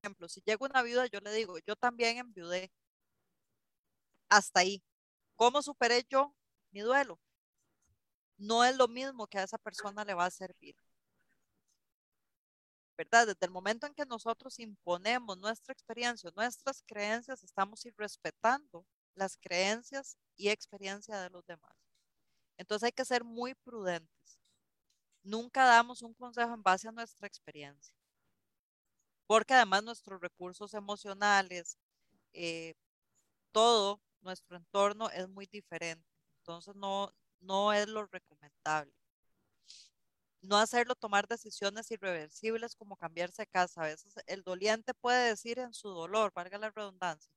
[0.00, 2.70] por ejemplo, si llega una viuda, yo le digo, yo también enviudé.
[4.30, 4.82] Hasta ahí.
[5.38, 6.34] ¿Cómo superé yo
[6.72, 7.20] mi duelo?
[8.38, 10.74] No es lo mismo que a esa persona le va a servir.
[12.98, 13.28] ¿verdad?
[13.28, 18.84] Desde el momento en que nosotros imponemos nuestra experiencia, nuestras creencias, estamos irrespetando
[19.14, 21.76] las creencias y experiencia de los demás.
[22.56, 24.40] Entonces hay que ser muy prudentes.
[25.22, 27.94] Nunca damos un consejo en base a nuestra experiencia,
[29.28, 31.78] porque además nuestros recursos emocionales,
[32.32, 32.74] eh,
[33.52, 36.06] todo nuestro entorno es muy diferente.
[36.42, 38.94] Entonces no, no es lo recomendable
[40.42, 43.82] no hacerlo tomar decisiones irreversibles como cambiarse de casa.
[43.82, 47.32] A veces el doliente puede decir en su dolor, valga la redundancia,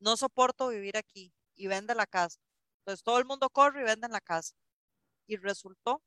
[0.00, 2.38] no soporto vivir aquí y vende la casa.
[2.80, 4.54] Entonces todo el mundo corre y vende en la casa.
[5.26, 6.02] Y resultó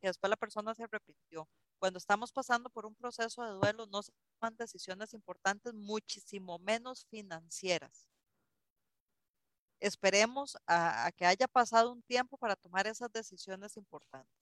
[0.00, 1.48] que después la persona se arrepintió.
[1.78, 7.06] Cuando estamos pasando por un proceso de duelo, no se toman decisiones importantes, muchísimo menos
[7.10, 8.09] financieras.
[9.80, 14.40] Esperemos a, que haya pasado un tiempo para tomar esas decisiones importantes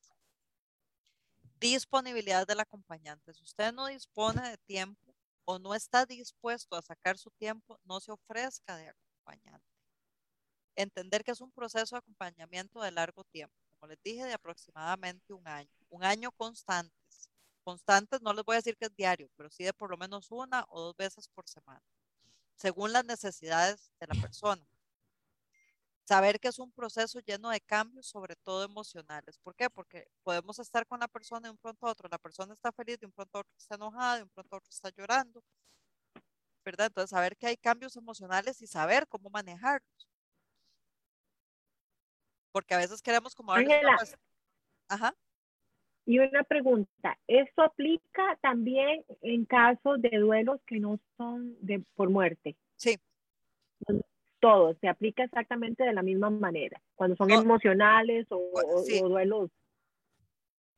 [1.60, 3.34] disponibilidad del acompañante.
[3.34, 5.14] Si usted no dispone de tiempo
[5.44, 9.66] o no está dispuesto a sacar su tiempo, no se ofrezca de acompañante.
[10.76, 15.32] Entender que es un proceso de acompañamiento de largo tiempo, como les dije, de aproximadamente
[15.32, 15.70] un año.
[15.88, 17.30] Un año constantes.
[17.64, 20.30] Constantes, no les voy a decir que es diario, pero sí de por lo menos
[20.30, 21.82] una o dos veces por semana.
[22.56, 24.66] según las necesidades de la persona.
[26.08, 29.36] Saber que es un proceso lleno de cambios, sobre todo emocionales.
[29.42, 29.68] ¿Por qué?
[29.68, 32.08] Porque podemos estar con la persona de un pronto a otro.
[32.10, 34.58] La persona está feliz, de un pronto a otro está enojada, de un pronto a
[34.58, 35.44] otro está llorando.
[36.64, 36.86] ¿Verdad?
[36.86, 40.08] Entonces, saber que hay cambios emocionales y saber cómo manejarlos.
[42.52, 43.52] Porque a veces queremos como
[44.88, 45.14] Ajá.
[46.06, 52.08] Y una pregunta, ¿esto aplica también en casos de duelos que no son de, por
[52.08, 52.56] muerte?
[52.76, 52.96] Sí.
[54.40, 58.50] Todo, se aplica exactamente de la misma manera, cuando son emocionales o,
[59.08, 59.50] duelos.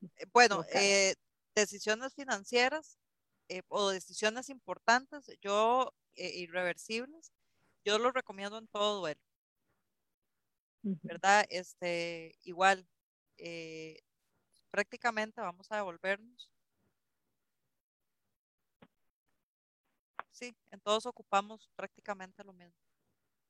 [0.02, 1.14] Eh, bueno, eh,
[1.54, 2.98] decisiones financieras
[3.48, 7.32] eh, o decisiones importantes, yo, irreversibles,
[7.84, 9.20] yo lo recomiendo en todo duelo.
[10.82, 11.44] ¿Verdad?
[11.50, 12.88] Este, igual,
[14.70, 16.50] prácticamente vamos a devolvernos.
[20.30, 22.89] Sí, en todos ocupamos prácticamente lo mismo.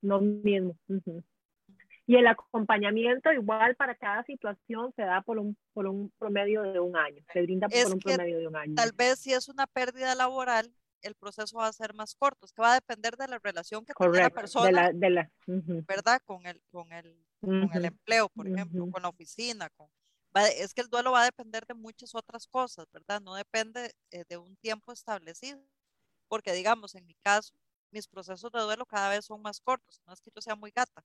[0.03, 0.77] Lo mismo.
[2.07, 6.81] Y el acompañamiento igual para cada situación se da por un, por un promedio de
[6.81, 8.75] un año, se brinda por un promedio de un año.
[8.75, 10.73] Tal vez si es una pérdida laboral,
[11.03, 13.85] el proceso va a ser más corto, es que va a depender de la relación
[13.85, 16.21] que tiene la persona, de la, ¿verdad?
[16.25, 19.89] Con el, con el, con el empleo, por ejemplo, con la oficina, con,
[20.59, 23.21] es que el duelo va a depender de muchas otras cosas, ¿verdad?
[23.21, 25.61] No depende eh, de un tiempo establecido,
[26.29, 27.55] porque digamos, en mi caso,
[27.93, 30.70] mis procesos de duelo cada vez son más cortos, no es que yo sea muy
[30.72, 31.03] gata.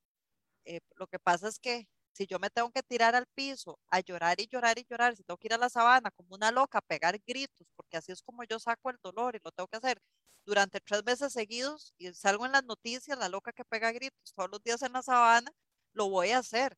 [0.65, 3.99] Eh, lo que pasa es que si yo me tengo que tirar al piso a
[4.01, 6.79] llorar y llorar y llorar, si tengo que ir a la sabana como una loca
[6.79, 9.77] a pegar gritos, porque así es como yo saco el dolor y lo tengo que
[9.77, 9.99] hacer
[10.45, 14.49] durante tres meses seguidos y salgo en las noticias, la loca que pega gritos todos
[14.51, 15.51] los días en la sabana,
[15.93, 16.77] lo voy a hacer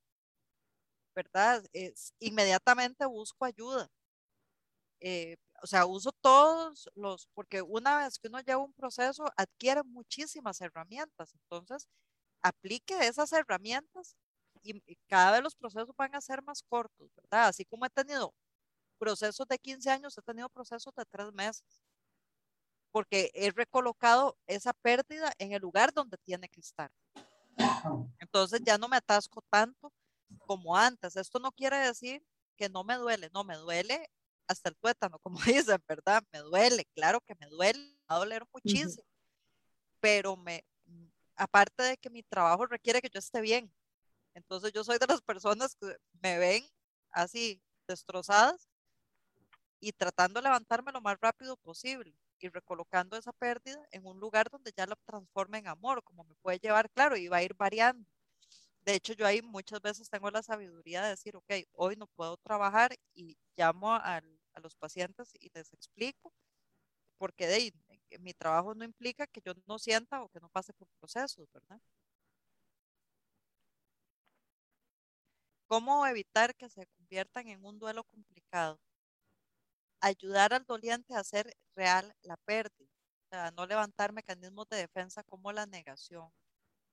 [1.16, 1.64] ¿verdad?
[2.20, 3.90] Inmediatamente busco ayuda.
[5.00, 9.84] Eh, o sea, uso todos los, porque una vez que uno lleva un proceso, adquiere
[9.84, 11.34] muchísimas herramientas.
[11.34, 11.88] Entonces,
[12.42, 14.16] aplique esas herramientas
[14.64, 17.48] y, cada vez los procesos van a ser más cortos, ¿verdad?
[17.48, 18.34] Así como he tenido
[19.00, 21.82] procesos de 15 años, he tenido procesos de tres meses,
[22.92, 26.92] porque he recolocado esa pérdida en el lugar donde tiene que estar.
[28.20, 29.92] Entonces ya no me atasco tanto
[30.46, 31.16] como antes.
[31.16, 32.24] Esto no quiere decir
[32.58, 34.10] que no me duele, no me duele
[34.48, 36.24] hasta el tuétano, como dicen, ¿verdad?
[36.32, 39.04] Me duele, claro que me duele, me va a doler muchísimo,
[40.00, 40.64] pero me,
[41.36, 43.72] aparte de que mi trabajo requiere que yo esté bien,
[44.34, 46.64] entonces yo soy de las personas que me ven
[47.12, 48.70] así destrozadas
[49.80, 54.50] y tratando de levantarme lo más rápido posible y recolocando esa pérdida en un lugar
[54.52, 57.56] donde ya la transforme en amor, como me puede llevar, claro, y va a ir
[57.56, 58.08] variando
[58.88, 62.38] de hecho, yo ahí muchas veces tengo la sabiduría de decir, ok, hoy no puedo
[62.38, 63.94] trabajar y llamo
[64.58, 66.34] a, los pacientes y les explico,
[67.18, 67.74] porque de
[68.20, 71.80] mi trabajo no implica que yo no sienta o que no pase por procesos, ¿verdad?
[75.68, 78.80] ¿Cómo evitar que se conviertan en un duelo complicado?
[80.02, 82.90] Ayudar al doliente a hacer real la pérdida,
[83.56, 86.32] no levantar mecanismos de defensa como la negación,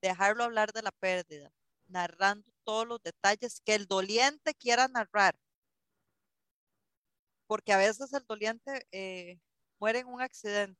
[0.02, 1.52] dejarlo hablar de la pérdida,
[1.88, 5.36] narrando todos los detalles que el doliente quiera narrar.
[7.54, 9.38] Porque a veces el doliente eh,
[9.78, 10.76] muere en un accidente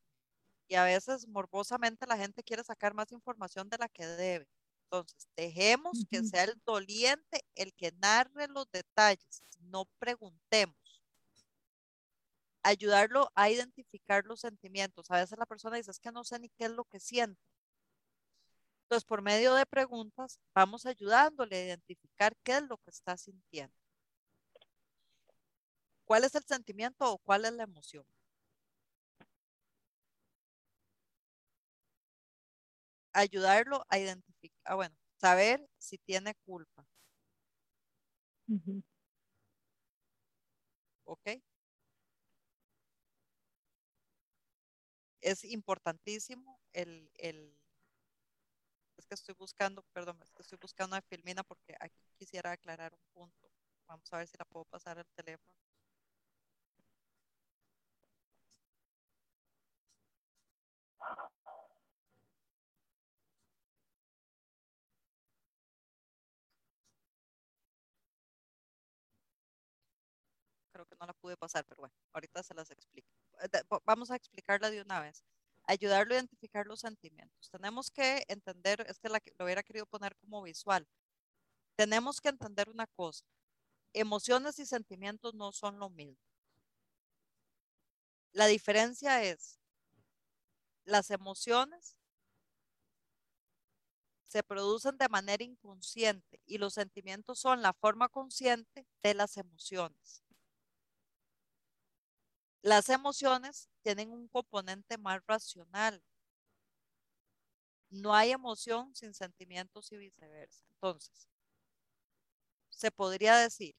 [0.67, 4.49] y a veces morbosamente la gente quiere sacar más información de la que debe.
[4.83, 10.75] Entonces, dejemos que sea el doliente el que narre los detalles, no preguntemos.
[12.65, 15.09] Ayudarlo a identificar los sentimientos.
[15.13, 17.41] A veces la persona dice, es que no sé ni qué es lo que siente.
[18.87, 23.84] Entonces, por medio de preguntas, vamos ayudándole a identificar qué es lo que está sintiendo.
[26.07, 28.07] ¿Cuál es el sentimiento o cuál es la emoción?
[33.15, 36.87] Ayudarlo a identificar, ah, bueno, saber si tiene culpa.
[41.05, 41.29] ¿Ok?
[45.21, 47.57] Es importantísimo el, el
[48.97, 52.93] es que estoy buscando, perdón, es que estoy buscando a Filmina porque aquí quisiera aclarar
[52.95, 53.51] un punto.
[53.87, 55.55] Vamos a ver si la puedo pasar al teléfono.
[70.73, 73.09] Creo no la pude pasar, pero bueno, ahorita se las explico.
[73.43, 73.49] Eh,
[73.85, 75.25] vamos a explicarla de una vez
[75.67, 77.51] ayudarlo a identificar los sentimientos.
[77.51, 80.87] Tenemos que entender, es que lo hubiera querido poner como visual.
[81.77, 83.25] Tenemos que entender una cosa,
[83.93, 86.19] emociones y sentimientos no son lo mismo.
[88.33, 89.61] La diferencia es,
[90.85, 91.97] las emociones
[94.27, 100.24] se producen de manera inconsciente y los sentimientos son la forma consciente de las emociones.
[102.65, 106.03] Las emociones tienen un componente más racional.
[107.89, 110.67] No hay emoción sin sentimientos y viceversa.
[110.75, 111.29] Entonces,
[112.69, 113.75] se podría decir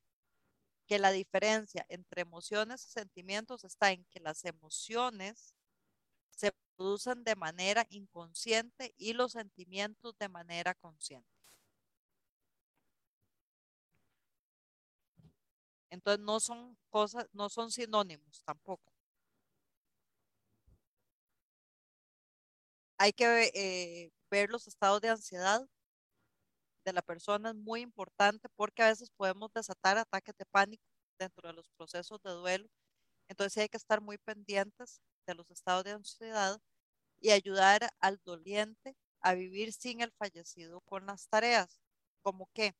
[0.88, 5.56] que la diferencia entre emociones y sentimientos está en que las emociones
[6.32, 11.35] se producen de manera inconsciente y los sentimientos de manera consciente.
[15.96, 18.92] Entonces no son cosas, no son sinónimos tampoco.
[22.98, 25.66] Hay que eh, ver los estados de ansiedad
[26.86, 30.84] de la persona es muy importante porque a veces podemos desatar ataques de pánico
[31.20, 32.68] dentro de los procesos de duelo.
[33.30, 36.60] Entonces hay que estar muy pendientes de los estados de ansiedad
[37.20, 41.80] y ayudar al doliente a vivir sin el fallecido con las tareas,
[42.22, 42.76] como que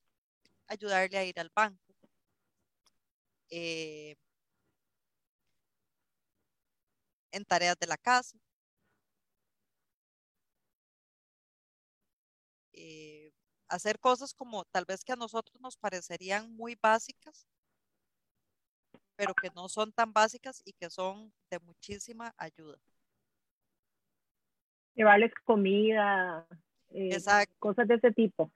[0.68, 1.85] ayudarle a ir al banco.
[3.50, 4.16] Eh,
[7.32, 8.38] en tareas de la casa.
[12.72, 13.32] Eh,
[13.68, 17.48] hacer cosas como tal vez que a nosotros nos parecerían muy básicas,
[19.16, 22.78] pero que no son tan básicas y que son de muchísima ayuda.
[24.94, 26.48] Llevarles comida,
[26.92, 27.18] eh,
[27.60, 28.52] cosas de ese tipo.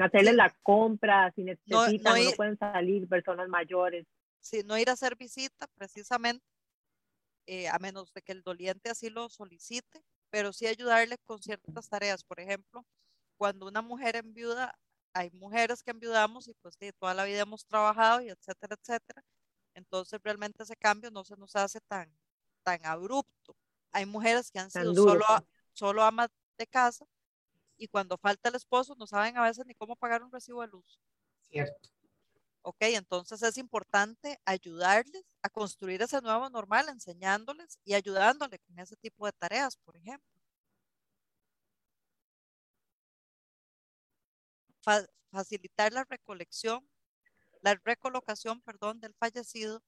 [0.00, 4.06] Hacerles la compra si necesitan, no, pueden salir, personas mayores.
[4.44, 6.44] Sí, no ir a hacer visita precisamente,
[7.46, 11.88] eh, a menos de que el doliente así lo solicite, pero sí ayudarle con ciertas
[11.88, 12.24] tareas.
[12.24, 12.84] Por ejemplo,
[13.38, 14.74] cuando una mujer enviuda,
[15.14, 19.24] hay mujeres que enviudamos y pues toda la vida hemos trabajado y etcétera, etcétera.
[19.74, 22.14] Entonces realmente ese cambio no se nos hace tan,
[22.62, 23.56] tan abrupto.
[23.92, 25.24] Hay mujeres que han sido solo,
[25.72, 26.28] solo amas
[26.58, 27.06] de casa
[27.78, 30.68] y cuando falta el esposo no saben a veces ni cómo pagar un recibo de
[30.68, 31.00] luz.
[31.40, 31.93] Cierto.
[32.66, 38.96] Ok, entonces es importante ayudarles a construir ese nuevo normal, enseñándoles y ayudándoles con ese
[38.96, 40.40] tipo de tareas, por ejemplo.
[45.30, 46.88] facilitar la recolección,
[47.62, 49.82] la recolocación, perdón, del fallecido,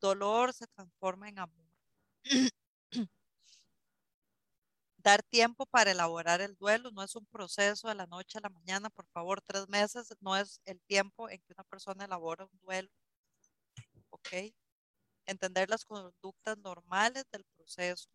[0.00, 1.66] dolor se transforma en amor.
[5.02, 8.48] Dar tiempo para elaborar el duelo no es un proceso de la noche a la
[8.48, 12.58] mañana, por favor, tres meses no es el tiempo en que una persona elabora un
[12.60, 12.88] duelo.
[14.10, 14.54] ¿Ok?
[15.26, 18.08] Entender las conductas normales del proceso.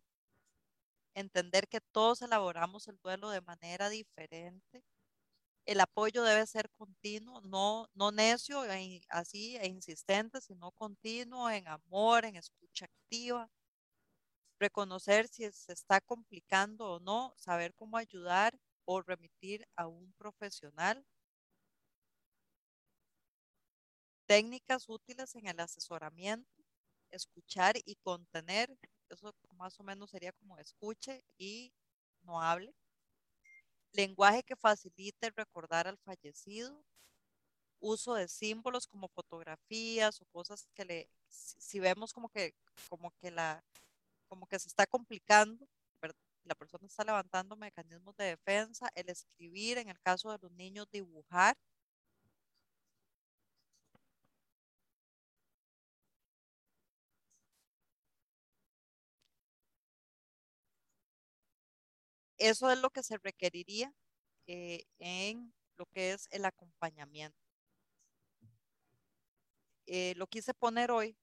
[1.14, 4.82] Entender que todos elaboramos el duelo de manera diferente
[5.68, 11.68] el apoyo debe ser continuo, no, no necio, e, así e insistente, sino continuo en
[11.68, 13.50] amor, en escucha activa.
[14.58, 21.04] Reconocer si se está complicando o no, saber cómo ayudar o remitir a un profesional.
[24.26, 26.50] Técnicas útiles en el asesoramiento,
[27.10, 28.76] escuchar y contener.
[29.08, 31.72] Eso más o menos sería como escuche y
[32.22, 32.74] no hable
[33.92, 36.84] lenguaje que facilite recordar al fallecido,
[37.80, 42.54] uso de símbolos como fotografías o cosas que le, si vemos como que,
[42.88, 43.64] como que la,
[44.28, 45.66] como que se está complicando,
[46.44, 50.86] la persona está levantando mecanismos de defensa, el escribir, en el caso de los niños,
[50.90, 51.56] dibujar.
[62.38, 63.92] Eso es lo que se requeriría
[64.46, 67.38] eh, en lo que es el acompañamiento.
[69.86, 71.16] Eh, lo quise poner hoy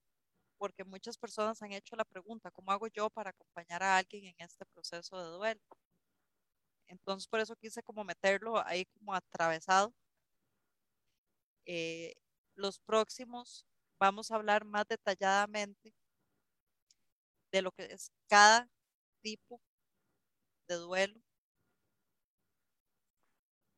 [0.65, 4.35] porque muchas personas han hecho la pregunta, ¿cómo hago yo para acompañar a alguien en
[4.39, 5.61] este proceso de duelo?
[6.87, 9.93] Entonces, por eso quise como meterlo ahí como atravesado.
[11.67, 12.15] Eh,
[12.55, 13.67] los próximos
[13.99, 15.93] vamos a hablar más detalladamente
[17.51, 18.67] de lo que es cada
[19.21, 19.61] tipo
[20.67, 21.19] de duelo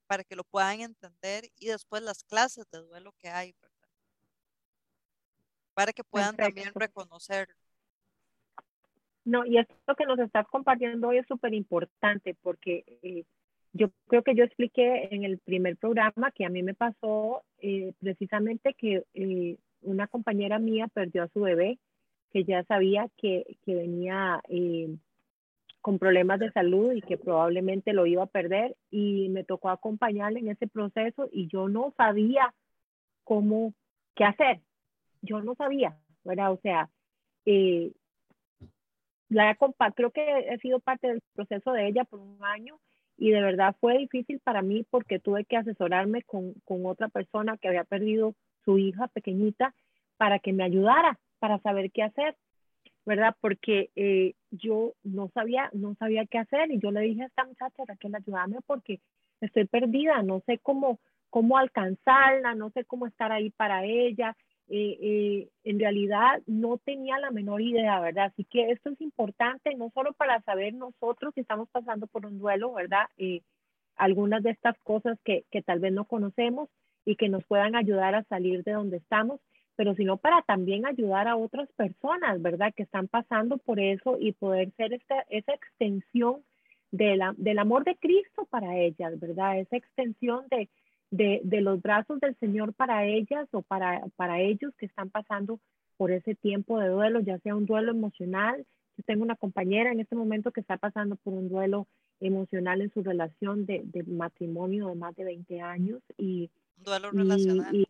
[0.08, 3.54] para que lo puedan entender y después las clases de duelo que hay,
[5.78, 7.54] Para que puedan también reconocerlo.
[9.26, 13.26] No, y esto que nos estás compartiendo hoy es súper importante porque eh,
[13.74, 17.94] yo creo que yo expliqué en el primer programa que a mí me pasó eh,
[18.00, 21.78] precisamente que eh, una compañera mía perdió a su bebé,
[22.32, 24.42] que ya sabía que, que venía
[25.82, 30.40] con problemas de salud y que probablemente lo iba a perder y me tocó acompañarle
[30.40, 32.56] en ese proceso y yo no sabía
[33.24, 33.76] cómo,
[34.16, 34.62] qué hacer.
[35.28, 36.52] Yo no sabía, ¿verdad?
[36.52, 36.90] O sea,
[37.46, 37.92] eh,
[39.30, 39.58] la
[39.96, 42.80] creo que he sido parte del proceso de ella por un año
[43.18, 47.58] y de verdad fue difícil para mí porque tuve que asesorarme con, con otra persona
[47.58, 49.74] que había perdido su hija pequeñita
[50.18, 52.36] para que me ayudara, para saber qué hacer,
[53.06, 53.36] ¿verdad?
[53.42, 57.46] Porque eh, yo no sabía, no sabía qué hacer y yo le dije a esta
[57.46, 59.00] muchacha, Raquel, ayúdame porque
[59.42, 61.00] estoy perdida, no sé cómo,
[61.30, 64.36] cómo alcanzarla, no sé cómo estar ahí para ella.
[64.70, 68.26] En realidad no tenía la menor idea, ¿verdad?
[68.26, 72.40] Así que esto es importante no solo para saber nosotros si estamos pasando por un
[72.40, 73.08] duelo, ¿verdad?
[73.18, 73.42] Eh,
[73.96, 76.70] algunas de estas cosas que, que tal vez no conocemos
[77.06, 79.40] y que nos puedan ayudar a salir de donde estamos,
[79.78, 82.74] pero sino para también ayudar a otras personas, ¿verdad?
[82.76, 86.44] Que están pasando por eso y poder ser esta, esa extensión
[86.92, 89.60] de la, del amor de Cristo para ellas, ¿verdad?
[89.60, 90.70] Esa extensión de,
[91.12, 95.60] de, de, los brazos del Señor para ellas o para, para ellos que están pasando
[95.98, 98.66] por ese tiempo de duelo, ya sea un duelo emocional.
[98.98, 101.88] Yo tengo una compañera en este momento que está pasando por un duelo
[102.20, 107.76] emocional en su relación de, de matrimonio de más de 20 años y duelo relacional.
[107.76, 107.88] Y,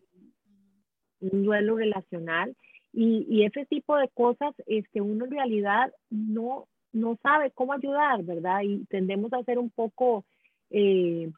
[1.20, 2.56] un duelo relacional
[2.94, 8.24] y, y, ese tipo de cosas este uno en realidad no no sabe cómo ayudar,
[8.24, 8.62] ¿verdad?
[8.64, 10.26] Y tendemos a ser un poco
[10.70, 11.32] eh,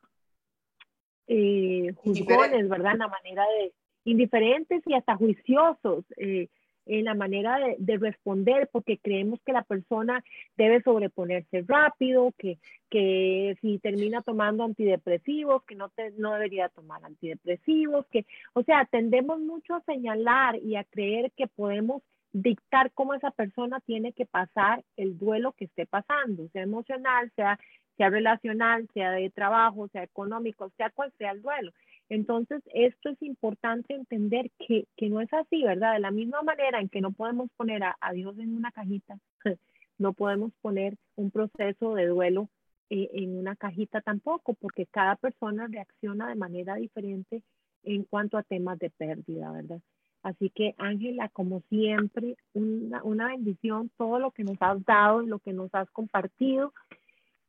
[1.30, 2.94] eh, juzgones, ¿verdad?
[2.94, 3.72] En la manera de
[4.04, 6.48] indiferentes y hasta juiciosos eh,
[6.88, 10.24] en la manera de, de, responder, porque creemos que la persona
[10.58, 12.58] debe sobreponerse rápido, que,
[12.90, 18.88] que si termina tomando antidepresivos, que no, te, no debería tomar antidepresivos, que, o sea,
[18.90, 22.02] tendemos mucho a señalar y a creer que podemos
[22.32, 27.60] dictar cómo esa persona tiene que pasar el duelo que esté pasando, sea emocional, sea
[28.00, 31.74] sea relacional, sea de trabajo, sea económico, sea cual sea el duelo.
[32.08, 35.94] Entonces, esto es importante entender que, que no es así, ¿verdad?
[35.94, 39.20] De la misma manera en que no podemos poner a, a Dios en una cajita,
[39.98, 42.48] no podemos poner un proceso de duelo
[42.90, 47.44] eh, en una cajita tampoco, porque cada persona reacciona de manera diferente
[47.84, 49.82] en cuanto a temas de pérdida, ¿verdad?
[50.22, 55.54] Así que, Ángela, como siempre, una, bendición todo lo que nos has dado lo que
[55.54, 56.74] nos has compartido.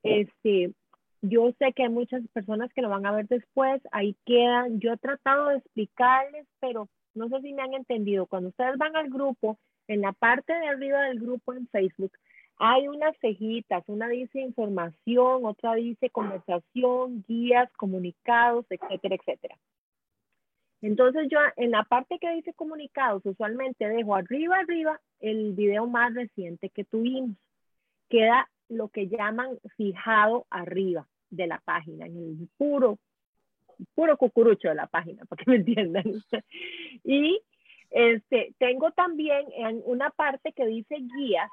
[0.02, 0.72] Este,
[1.20, 4.78] yo sé que hay muchas personas que lo van a ver después, ahí quedan.
[4.80, 8.26] Yo he tratado de explicarles, pero no sé si me han entendido.
[8.26, 9.58] Cuando ustedes van al grupo,
[9.88, 12.12] en la parte de arriba del grupo en Facebook,
[12.56, 19.56] hay unas cejitas, una dice información, otra dice conversación, guías, comunicados, etcétera, etcétera.
[20.82, 26.14] Entonces yo en la parte que dice comunicados, usualmente dejo arriba, arriba el video más
[26.14, 27.36] reciente que tuvimos.
[28.08, 32.98] Queda lo que llaman fijado arriba de la página, en el puro,
[33.94, 36.04] puro cucurucho de la página, para que me entiendan.
[37.04, 37.40] y
[37.90, 41.50] este, tengo también en una parte que dice guías,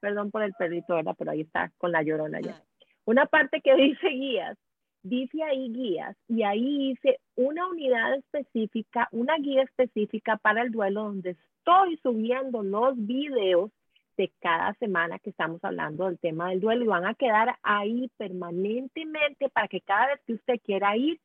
[0.00, 1.14] perdón por el perrito, ¿verdad?
[1.16, 2.62] Pero ahí está, con la llorona ya.
[3.04, 4.58] Una parte que dice guías,
[5.02, 7.67] dice ahí guías, y ahí dice una
[8.16, 13.70] específica, una guía específica para el duelo donde estoy subiendo los videos
[14.16, 18.10] de cada semana que estamos hablando del tema del duelo y van a quedar ahí
[18.16, 21.20] permanentemente para que cada vez que usted quiera ir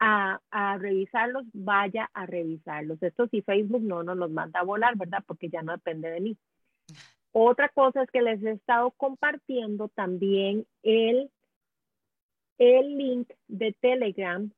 [0.00, 3.02] a, revisarlos, vaya a revisarlos.
[3.02, 5.24] Esto si Facebook no nos los manda a volar, ¿verdad?
[5.26, 6.36] Porque ya no depende de mí.
[7.32, 11.30] Otra cosa es que les he estado compartiendo también el,
[12.58, 14.50] el link de Telegram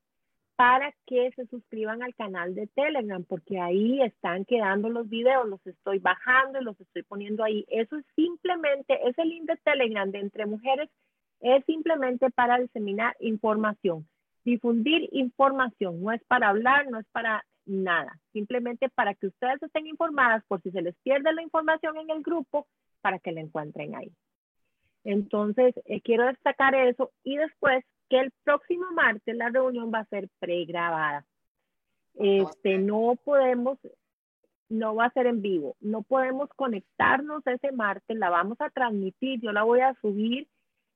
[0.61, 5.67] para que se suscriban al canal de Telegram, porque ahí están quedando los videos, los
[5.67, 7.65] estoy bajando y los estoy poniendo ahí.
[7.69, 10.91] Eso es simplemente, ese link de Telegram de Entre Mujeres
[11.41, 14.07] es simplemente para diseminar información,
[14.45, 19.87] difundir información, no es para hablar, no es para nada, simplemente para que ustedes estén
[19.87, 22.67] informadas por si se les pierde la información en el grupo,
[23.01, 24.13] para que la encuentren ahí.
[25.05, 30.07] Entonces, eh, quiero destacar eso y después que el próximo martes la reunión va a
[30.07, 31.25] ser pregrabada.
[32.15, 33.79] Este, no podemos,
[34.69, 39.41] no va a ser en vivo, no podemos conectarnos ese martes, la vamos a transmitir,
[39.41, 40.49] yo la voy a subir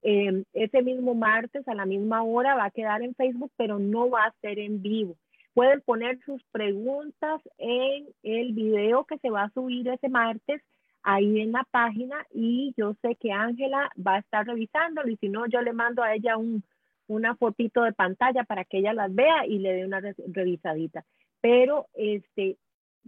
[0.03, 4.11] eh, ese mismo martes a la misma hora, va a quedar en Facebook, pero no
[4.11, 5.17] va a ser en vivo.
[5.55, 10.61] Pueden poner sus preguntas en el video que se va a subir ese martes
[11.05, 15.29] ahí en la página y yo sé que Ángela va a estar revisándolo y si
[15.29, 16.65] no, yo le mando a ella un,
[17.07, 21.05] una fotito de pantalla para que ella las vea y le dé una revisadita.
[21.41, 22.57] Pero este,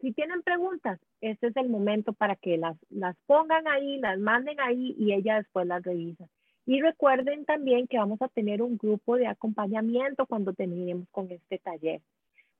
[0.01, 4.61] si tienen preguntas, este es el momento para que las, las pongan ahí, las manden
[4.61, 6.27] ahí y ella después las revisa.
[6.67, 11.59] Y recuerden también que vamos a tener un grupo de acompañamiento cuando terminemos con este
[11.59, 12.03] taller,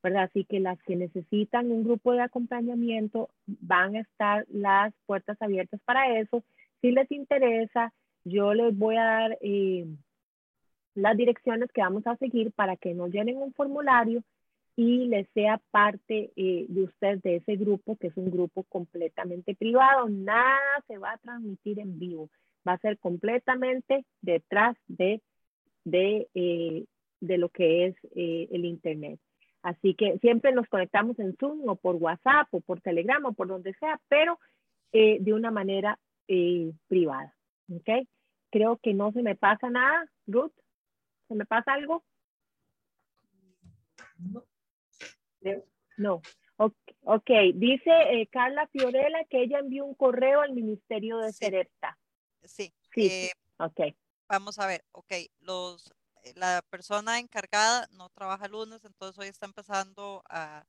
[0.01, 0.23] ¿verdad?
[0.23, 5.81] Así que las que necesitan un grupo de acompañamiento van a estar las puertas abiertas
[5.83, 6.43] para eso.
[6.81, 9.37] Si les interesa, yo les voy a dar...
[9.41, 9.85] Eh,
[10.97, 14.23] las direcciones que vamos a seguir para que nos llenen un formulario
[14.75, 19.55] y les sea parte eh, de usted de ese grupo, que es un grupo completamente
[19.55, 20.09] privado.
[20.09, 22.29] Nada se va a transmitir en vivo.
[22.67, 25.21] Va a ser completamente detrás de,
[25.83, 26.85] de, eh,
[27.21, 29.19] de lo que es eh, el Internet.
[29.61, 33.47] Así que siempre nos conectamos en Zoom o por WhatsApp o por Telegram o por
[33.47, 34.39] donde sea, pero
[34.91, 35.99] de una manera
[36.87, 37.35] privada.
[37.69, 38.07] ¿Ok?
[38.49, 40.53] Creo que no se me pasa nada, Ruth.
[41.27, 42.03] ¿Se me pasa algo?
[44.17, 44.43] No.
[45.97, 46.21] No.
[46.57, 51.45] Ok, dice eh, Carla Fiorella que ella envió un correo al Ministerio de sí.
[52.43, 52.73] Sí.
[52.93, 53.07] Sí.
[53.07, 53.95] Eh, ok.
[54.27, 59.45] Vamos a ver, ok, los, eh, la persona encargada no trabaja lunes, entonces hoy está
[59.45, 60.65] empezando a,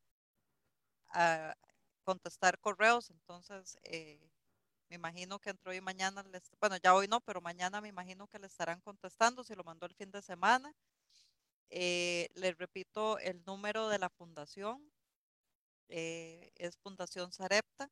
[1.09, 1.57] a
[2.05, 3.79] contestar correos, entonces
[4.89, 7.89] me imagino que entre hoy y mañana, les, bueno, ya hoy no, pero mañana me
[7.89, 10.73] imagino que le estarán contestando si lo mandó el fin de semana.
[11.71, 14.81] Eh, les repito el número de la fundación.
[15.89, 17.91] Eh, es Fundación Sarepta.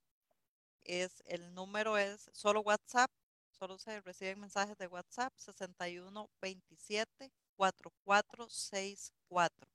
[0.85, 3.11] Es, el número es solo WhatsApp.
[3.51, 9.69] Solo se reciben mensajes de WhatsApp 6127 4464.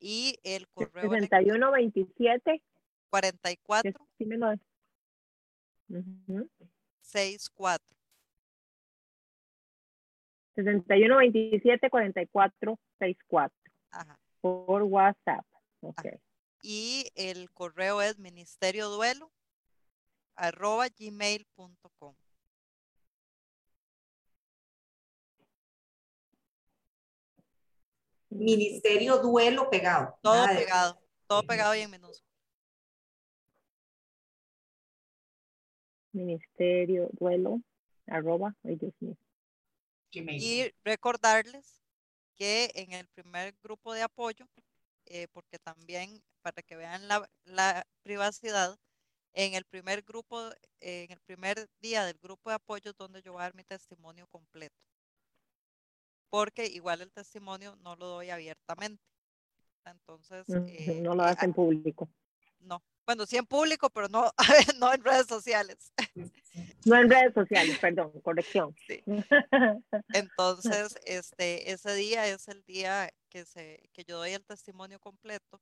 [0.00, 2.62] Y el correo 6127
[3.10, 4.08] 44
[7.02, 7.96] 64.
[10.54, 13.54] 61 27 44 64.
[13.90, 14.20] Ajá.
[14.40, 15.44] Por WhatsApp.
[15.80, 16.20] Okay.
[16.62, 19.32] Y el correo es ministerio duelo
[20.36, 22.14] arroba gmail.com.
[28.30, 30.16] Ministerio duelo pegado.
[30.22, 32.29] Todo pegado, todo pegado y en minúsculo.
[36.12, 37.60] Ministerio duelo
[38.06, 39.16] arroba, ay Dios mío.
[40.12, 41.82] Y recordarles
[42.34, 44.46] que en el primer grupo de apoyo,
[45.06, 48.76] eh, porque también para que vean la, privacidad,
[49.32, 50.50] en el primer grupo,
[50.80, 53.62] en el primer día del grupo de apoyo es donde yo voy a dar mi
[53.62, 54.74] testimonio completo.
[56.30, 59.02] Porque igual el testimonio no lo doy abiertamente.
[59.84, 60.46] Entonces.
[60.48, 62.08] Eh, no lo hacen público.
[63.10, 64.32] No, bueno, sí en público, pero no,
[64.78, 65.92] no en redes sociales.
[66.84, 68.74] No en redes sociales, perdón, corrección.
[68.86, 69.02] Sí.
[70.14, 75.60] Entonces, este, ese día es el día que, se, que yo doy el testimonio completo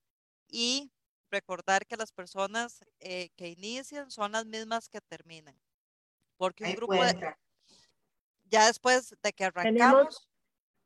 [0.50, 0.92] y
[1.30, 5.58] recordar que las personas eh, que inician son las mismas que terminan.
[6.36, 7.34] Porque un grupo de,
[8.44, 10.28] ya después de que arrancamos,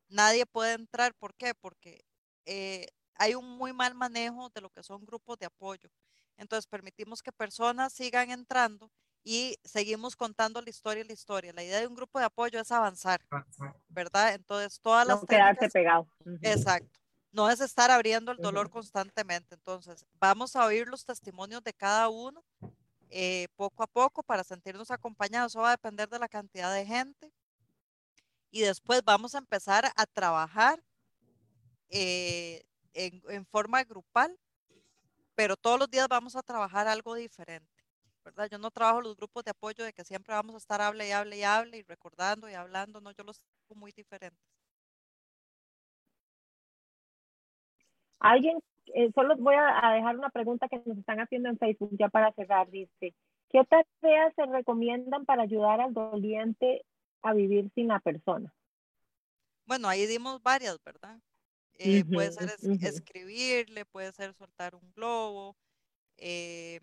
[0.08, 1.12] nadie puede entrar.
[1.14, 1.54] ¿Por qué?
[1.54, 2.04] Porque
[2.46, 2.86] eh,
[3.16, 5.90] hay un muy mal manejo de lo que son grupos de apoyo.
[6.36, 8.90] Entonces permitimos que personas sigan entrando
[9.24, 11.52] y seguimos contando la historia y la historia.
[11.52, 13.20] La idea de un grupo de apoyo es avanzar,
[13.88, 14.34] ¿verdad?
[14.34, 15.20] Entonces todas las...
[15.20, 16.08] No quedarse pegado.
[16.42, 16.98] Exacto.
[17.30, 19.54] No es estar abriendo el dolor constantemente.
[19.54, 22.44] Entonces vamos a oír los testimonios de cada uno
[23.10, 25.52] eh, poco a poco para sentirnos acompañados.
[25.52, 27.32] Eso va a depender de la cantidad de gente.
[28.50, 30.82] Y después vamos a empezar a trabajar
[31.88, 34.38] eh, en, en forma grupal
[35.34, 37.82] pero todos los días vamos a trabajar algo diferente,
[38.24, 38.48] ¿verdad?
[38.50, 41.12] Yo no trabajo los grupos de apoyo de que siempre vamos a estar hable y
[41.12, 44.40] hable y hable y recordando y hablando, no, yo los tengo muy diferentes.
[48.20, 48.62] Alguien,
[48.94, 52.32] eh, solo voy a, dejar una pregunta que nos están haciendo en Facebook ya para
[52.32, 53.14] cerrar, dice,
[53.50, 56.84] ¿qué tareas se recomiendan para ayudar al doliente
[57.22, 58.54] a vivir sin la persona?
[59.66, 61.18] Bueno, ahí dimos varias, ¿verdad?
[61.84, 65.56] Eh, puede ser escribirle, puede ser soltar un globo.
[66.16, 66.80] Eh,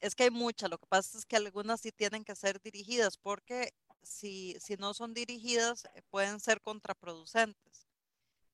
[0.00, 3.16] es que hay muchas, lo que pasa es que algunas sí tienen que ser dirigidas
[3.16, 3.72] porque
[4.02, 7.86] si, si no son dirigidas eh, pueden ser contraproducentes,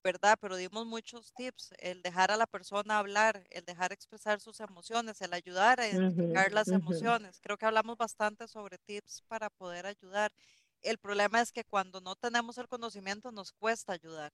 [0.05, 0.39] ¿verdad?
[0.41, 5.20] Pero dimos muchos tips, el dejar a la persona hablar, el dejar expresar sus emociones,
[5.22, 7.41] el ayudar a identificar las emociones.
[7.41, 10.33] Creo que hablamos bastante sobre tips para poder ayudar.
[10.83, 14.33] El problema es que cuando no tenemos el conocimiento nos cuesta ayudar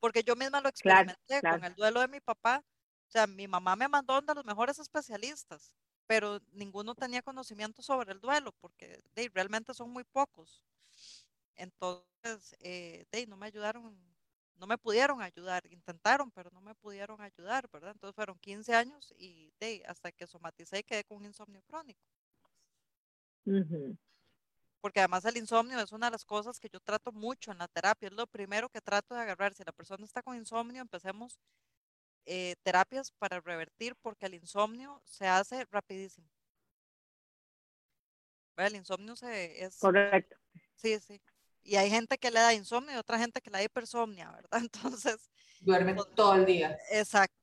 [0.00, 2.62] porque yo misma lo experimenté con el duelo de mi papá.
[3.08, 5.72] O sea, mi mamá me mandó a los mejores especialistas,
[6.06, 9.02] pero ninguno tenía conocimiento sobre el duelo, porque
[9.34, 10.62] realmente son muy pocos.
[11.56, 13.98] Entonces, eh, no me ayudaron,
[14.56, 17.92] no me pudieron ayudar, intentaron, pero no me pudieron ayudar, ¿verdad?
[17.92, 19.52] Entonces fueron 15 años y
[19.86, 22.00] hasta que somaticé y quedé con un insomnio crónico
[24.80, 27.68] porque además el insomnio es una de las cosas que yo trato mucho en la
[27.68, 29.54] terapia, es lo primero que trato de agarrar.
[29.54, 31.38] Si la persona está con insomnio, empecemos
[32.26, 36.28] eh, terapias para revertir, porque el insomnio se hace rapidísimo.
[38.56, 39.78] El insomnio se, es...
[39.78, 40.36] Correcto.
[40.74, 41.20] Sí, sí.
[41.62, 44.60] Y hay gente que le da insomnio y otra gente que le da hipersomnia, ¿verdad?
[44.62, 45.30] Entonces...
[45.60, 46.78] Duermen todo el día.
[46.90, 47.37] Exacto.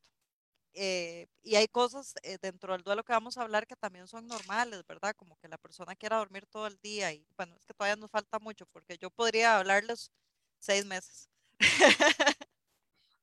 [0.77, 4.27] Eh, y hay cosas eh, dentro del duelo que vamos a hablar que también son
[4.27, 5.15] normales, ¿verdad?
[5.15, 8.11] Como que la persona quiera dormir todo el día y bueno, es que todavía nos
[8.11, 10.11] falta mucho porque yo podría hablarles
[10.59, 11.29] seis meses.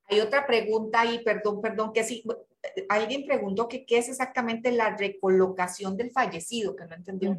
[0.06, 2.24] Hay otra pregunta ahí, perdón, perdón, que sí,
[2.88, 7.36] alguien preguntó que qué es exactamente la recolocación del fallecido, que no entendió.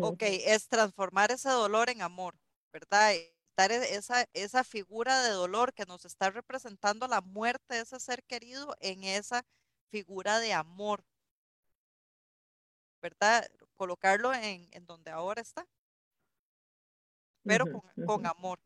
[0.00, 2.36] Ok, es transformar ese dolor en amor,
[2.72, 3.12] ¿verdad?
[3.56, 8.24] E, esa, esa figura de dolor que nos está representando la muerte de ese ser
[8.24, 9.44] querido en esa
[9.90, 11.04] figura de amor,
[13.00, 13.48] ¿verdad?
[13.76, 15.66] Colocarlo en, en donde ahora está,
[17.44, 18.60] pero con, con amor.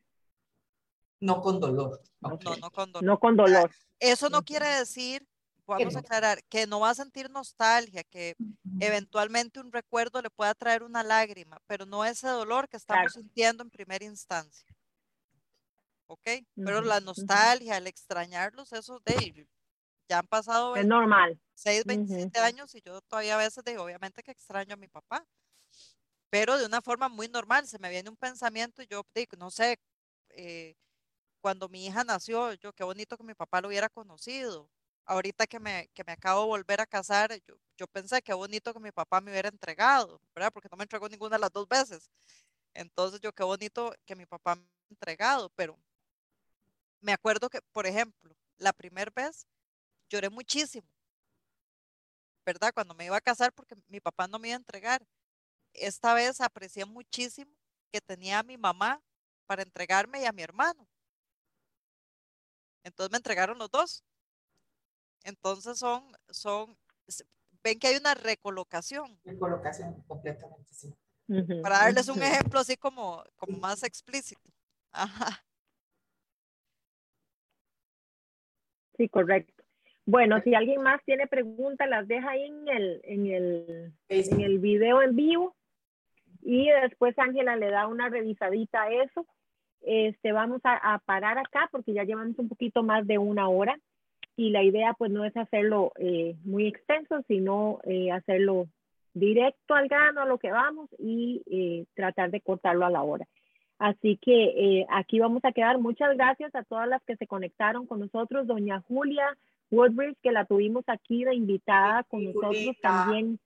[1.20, 2.00] No con dolor.
[2.20, 3.04] No, no con dolor.
[3.04, 3.70] No con dolor.
[3.98, 5.26] Eso no quiere decir,
[5.66, 8.36] vamos a aclarar, que no va a sentir nostalgia, que
[8.80, 13.62] eventualmente un recuerdo le pueda traer una lágrima, pero no ese dolor que estamos sintiendo
[13.62, 14.66] en primera instancia.
[16.08, 16.26] ¿Ok?
[16.54, 19.46] Pero la nostalgia, el extrañarlos, eso de
[20.08, 21.38] ya han pasado es normal.
[21.54, 25.26] 6, 27 años y yo todavía a veces digo, obviamente que extraño a mi papá,
[26.30, 29.50] pero de una forma muy normal, se me viene un pensamiento y yo digo, no
[29.50, 29.78] sé,
[30.30, 30.74] eh,
[31.40, 34.70] cuando mi hija nació, yo qué bonito que mi papá lo hubiera conocido.
[35.04, 38.74] Ahorita que me, que me acabo de volver a casar, yo, yo pensé qué bonito
[38.74, 40.50] que mi papá me hubiera entregado, ¿verdad?
[40.52, 42.10] Porque no me entregó ninguna de las dos veces.
[42.74, 45.78] Entonces yo qué bonito que mi papá me haya entregado, pero
[47.00, 49.46] me acuerdo que, por ejemplo, la primera vez
[50.08, 50.88] lloré muchísimo,
[52.44, 52.72] ¿verdad?
[52.72, 55.06] Cuando me iba a casar porque mi papá no me iba a entregar.
[55.74, 57.52] Esta vez aprecié muchísimo
[57.92, 59.02] que tenía a mi mamá
[59.46, 60.88] para entregarme y a mi hermano.
[62.84, 64.02] Entonces me entregaron los dos.
[65.24, 66.78] Entonces son, son,
[67.62, 69.20] ven que hay una recolocación.
[69.24, 70.94] Recolocación, completamente, sí.
[71.62, 74.50] Para darles un ejemplo así como, como más explícito.
[74.90, 75.44] Ajá.
[78.98, 79.64] Sí, correcto.
[80.04, 84.58] Bueno, si alguien más tiene preguntas, las deja ahí en el, en el, en el
[84.58, 85.54] video en vivo.
[86.42, 89.26] Y después Ángela le da una revisadita a eso.
[89.82, 93.78] Este, vamos a, parar acá porque ya llevamos un poquito más de una hora.
[94.34, 98.66] Y la idea pues no es hacerlo eh, muy extenso, sino eh, hacerlo
[99.14, 103.26] directo al grano, a lo que vamos y eh, tratar de cortarlo a la hora.
[103.78, 105.78] Así que aquí vamos a quedar.
[105.78, 108.46] Muchas gracias a todas las que se conectaron con nosotros.
[108.46, 109.36] Doña Julia
[109.70, 113.38] Woodbridge, que la tuvimos aquí de invitada con nosotros también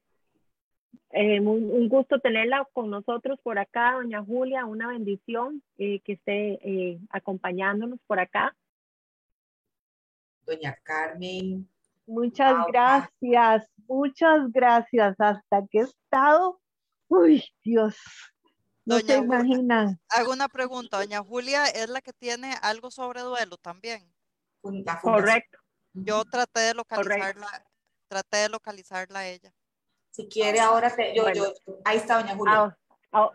[1.14, 6.59] eh, un, gusto tenerla con nosotros por acá, doña Julia, una bendición eh, que esté
[6.62, 8.57] eh, acompañándonos por acá.
[10.47, 11.68] Doña Carmen.
[12.07, 15.14] Muchas gracias, muchas gracias.
[15.20, 16.59] Hasta que he estado,
[17.09, 17.97] uy, Dios,
[18.85, 20.01] no doña se imaginan.
[20.09, 24.03] Hago una pregunta, doña Julia es la que tiene algo sobre duelo también.
[25.03, 25.59] Correcto.
[25.95, 27.64] Yo traté de localizarla,
[28.09, 29.53] traté de localizarla a ella.
[30.11, 31.53] Si quiere, ahora te, yo, yo,
[31.85, 32.55] ahí está doña Julia.
[32.55, 32.76] Ah,
[33.12, 33.30] ah,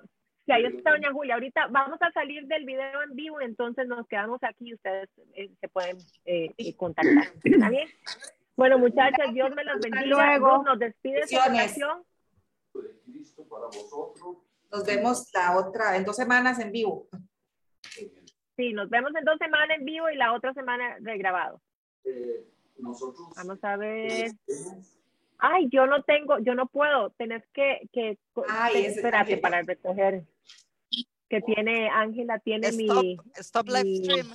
[0.45, 1.35] sí, ahí está doña Julia.
[1.35, 5.51] Ahorita vamos a salir del video en vivo, entonces nos quedamos aquí y ustedes eh,
[5.59, 7.33] se pueden eh, contactar.
[7.43, 7.89] ¿Está bien?
[8.55, 10.05] Bueno, muchachas, Dios me las bendiga.
[10.05, 12.03] Luego nos despide su oración.
[14.71, 17.07] Nos vemos la otra, en dos semanas en vivo.
[18.55, 21.61] Sí, nos vemos en dos semanas en vivo y la otra semana regrabado.
[22.03, 22.45] Eh,
[22.77, 24.31] nosotros Vamos a ver
[25.39, 28.17] ay, yo no tengo, yo no puedo, tenés que, que,
[28.47, 30.25] ay, espérate para recoger,
[31.29, 33.17] que tiene, Ángela tiene mi...
[33.35, 34.27] Stop live stream.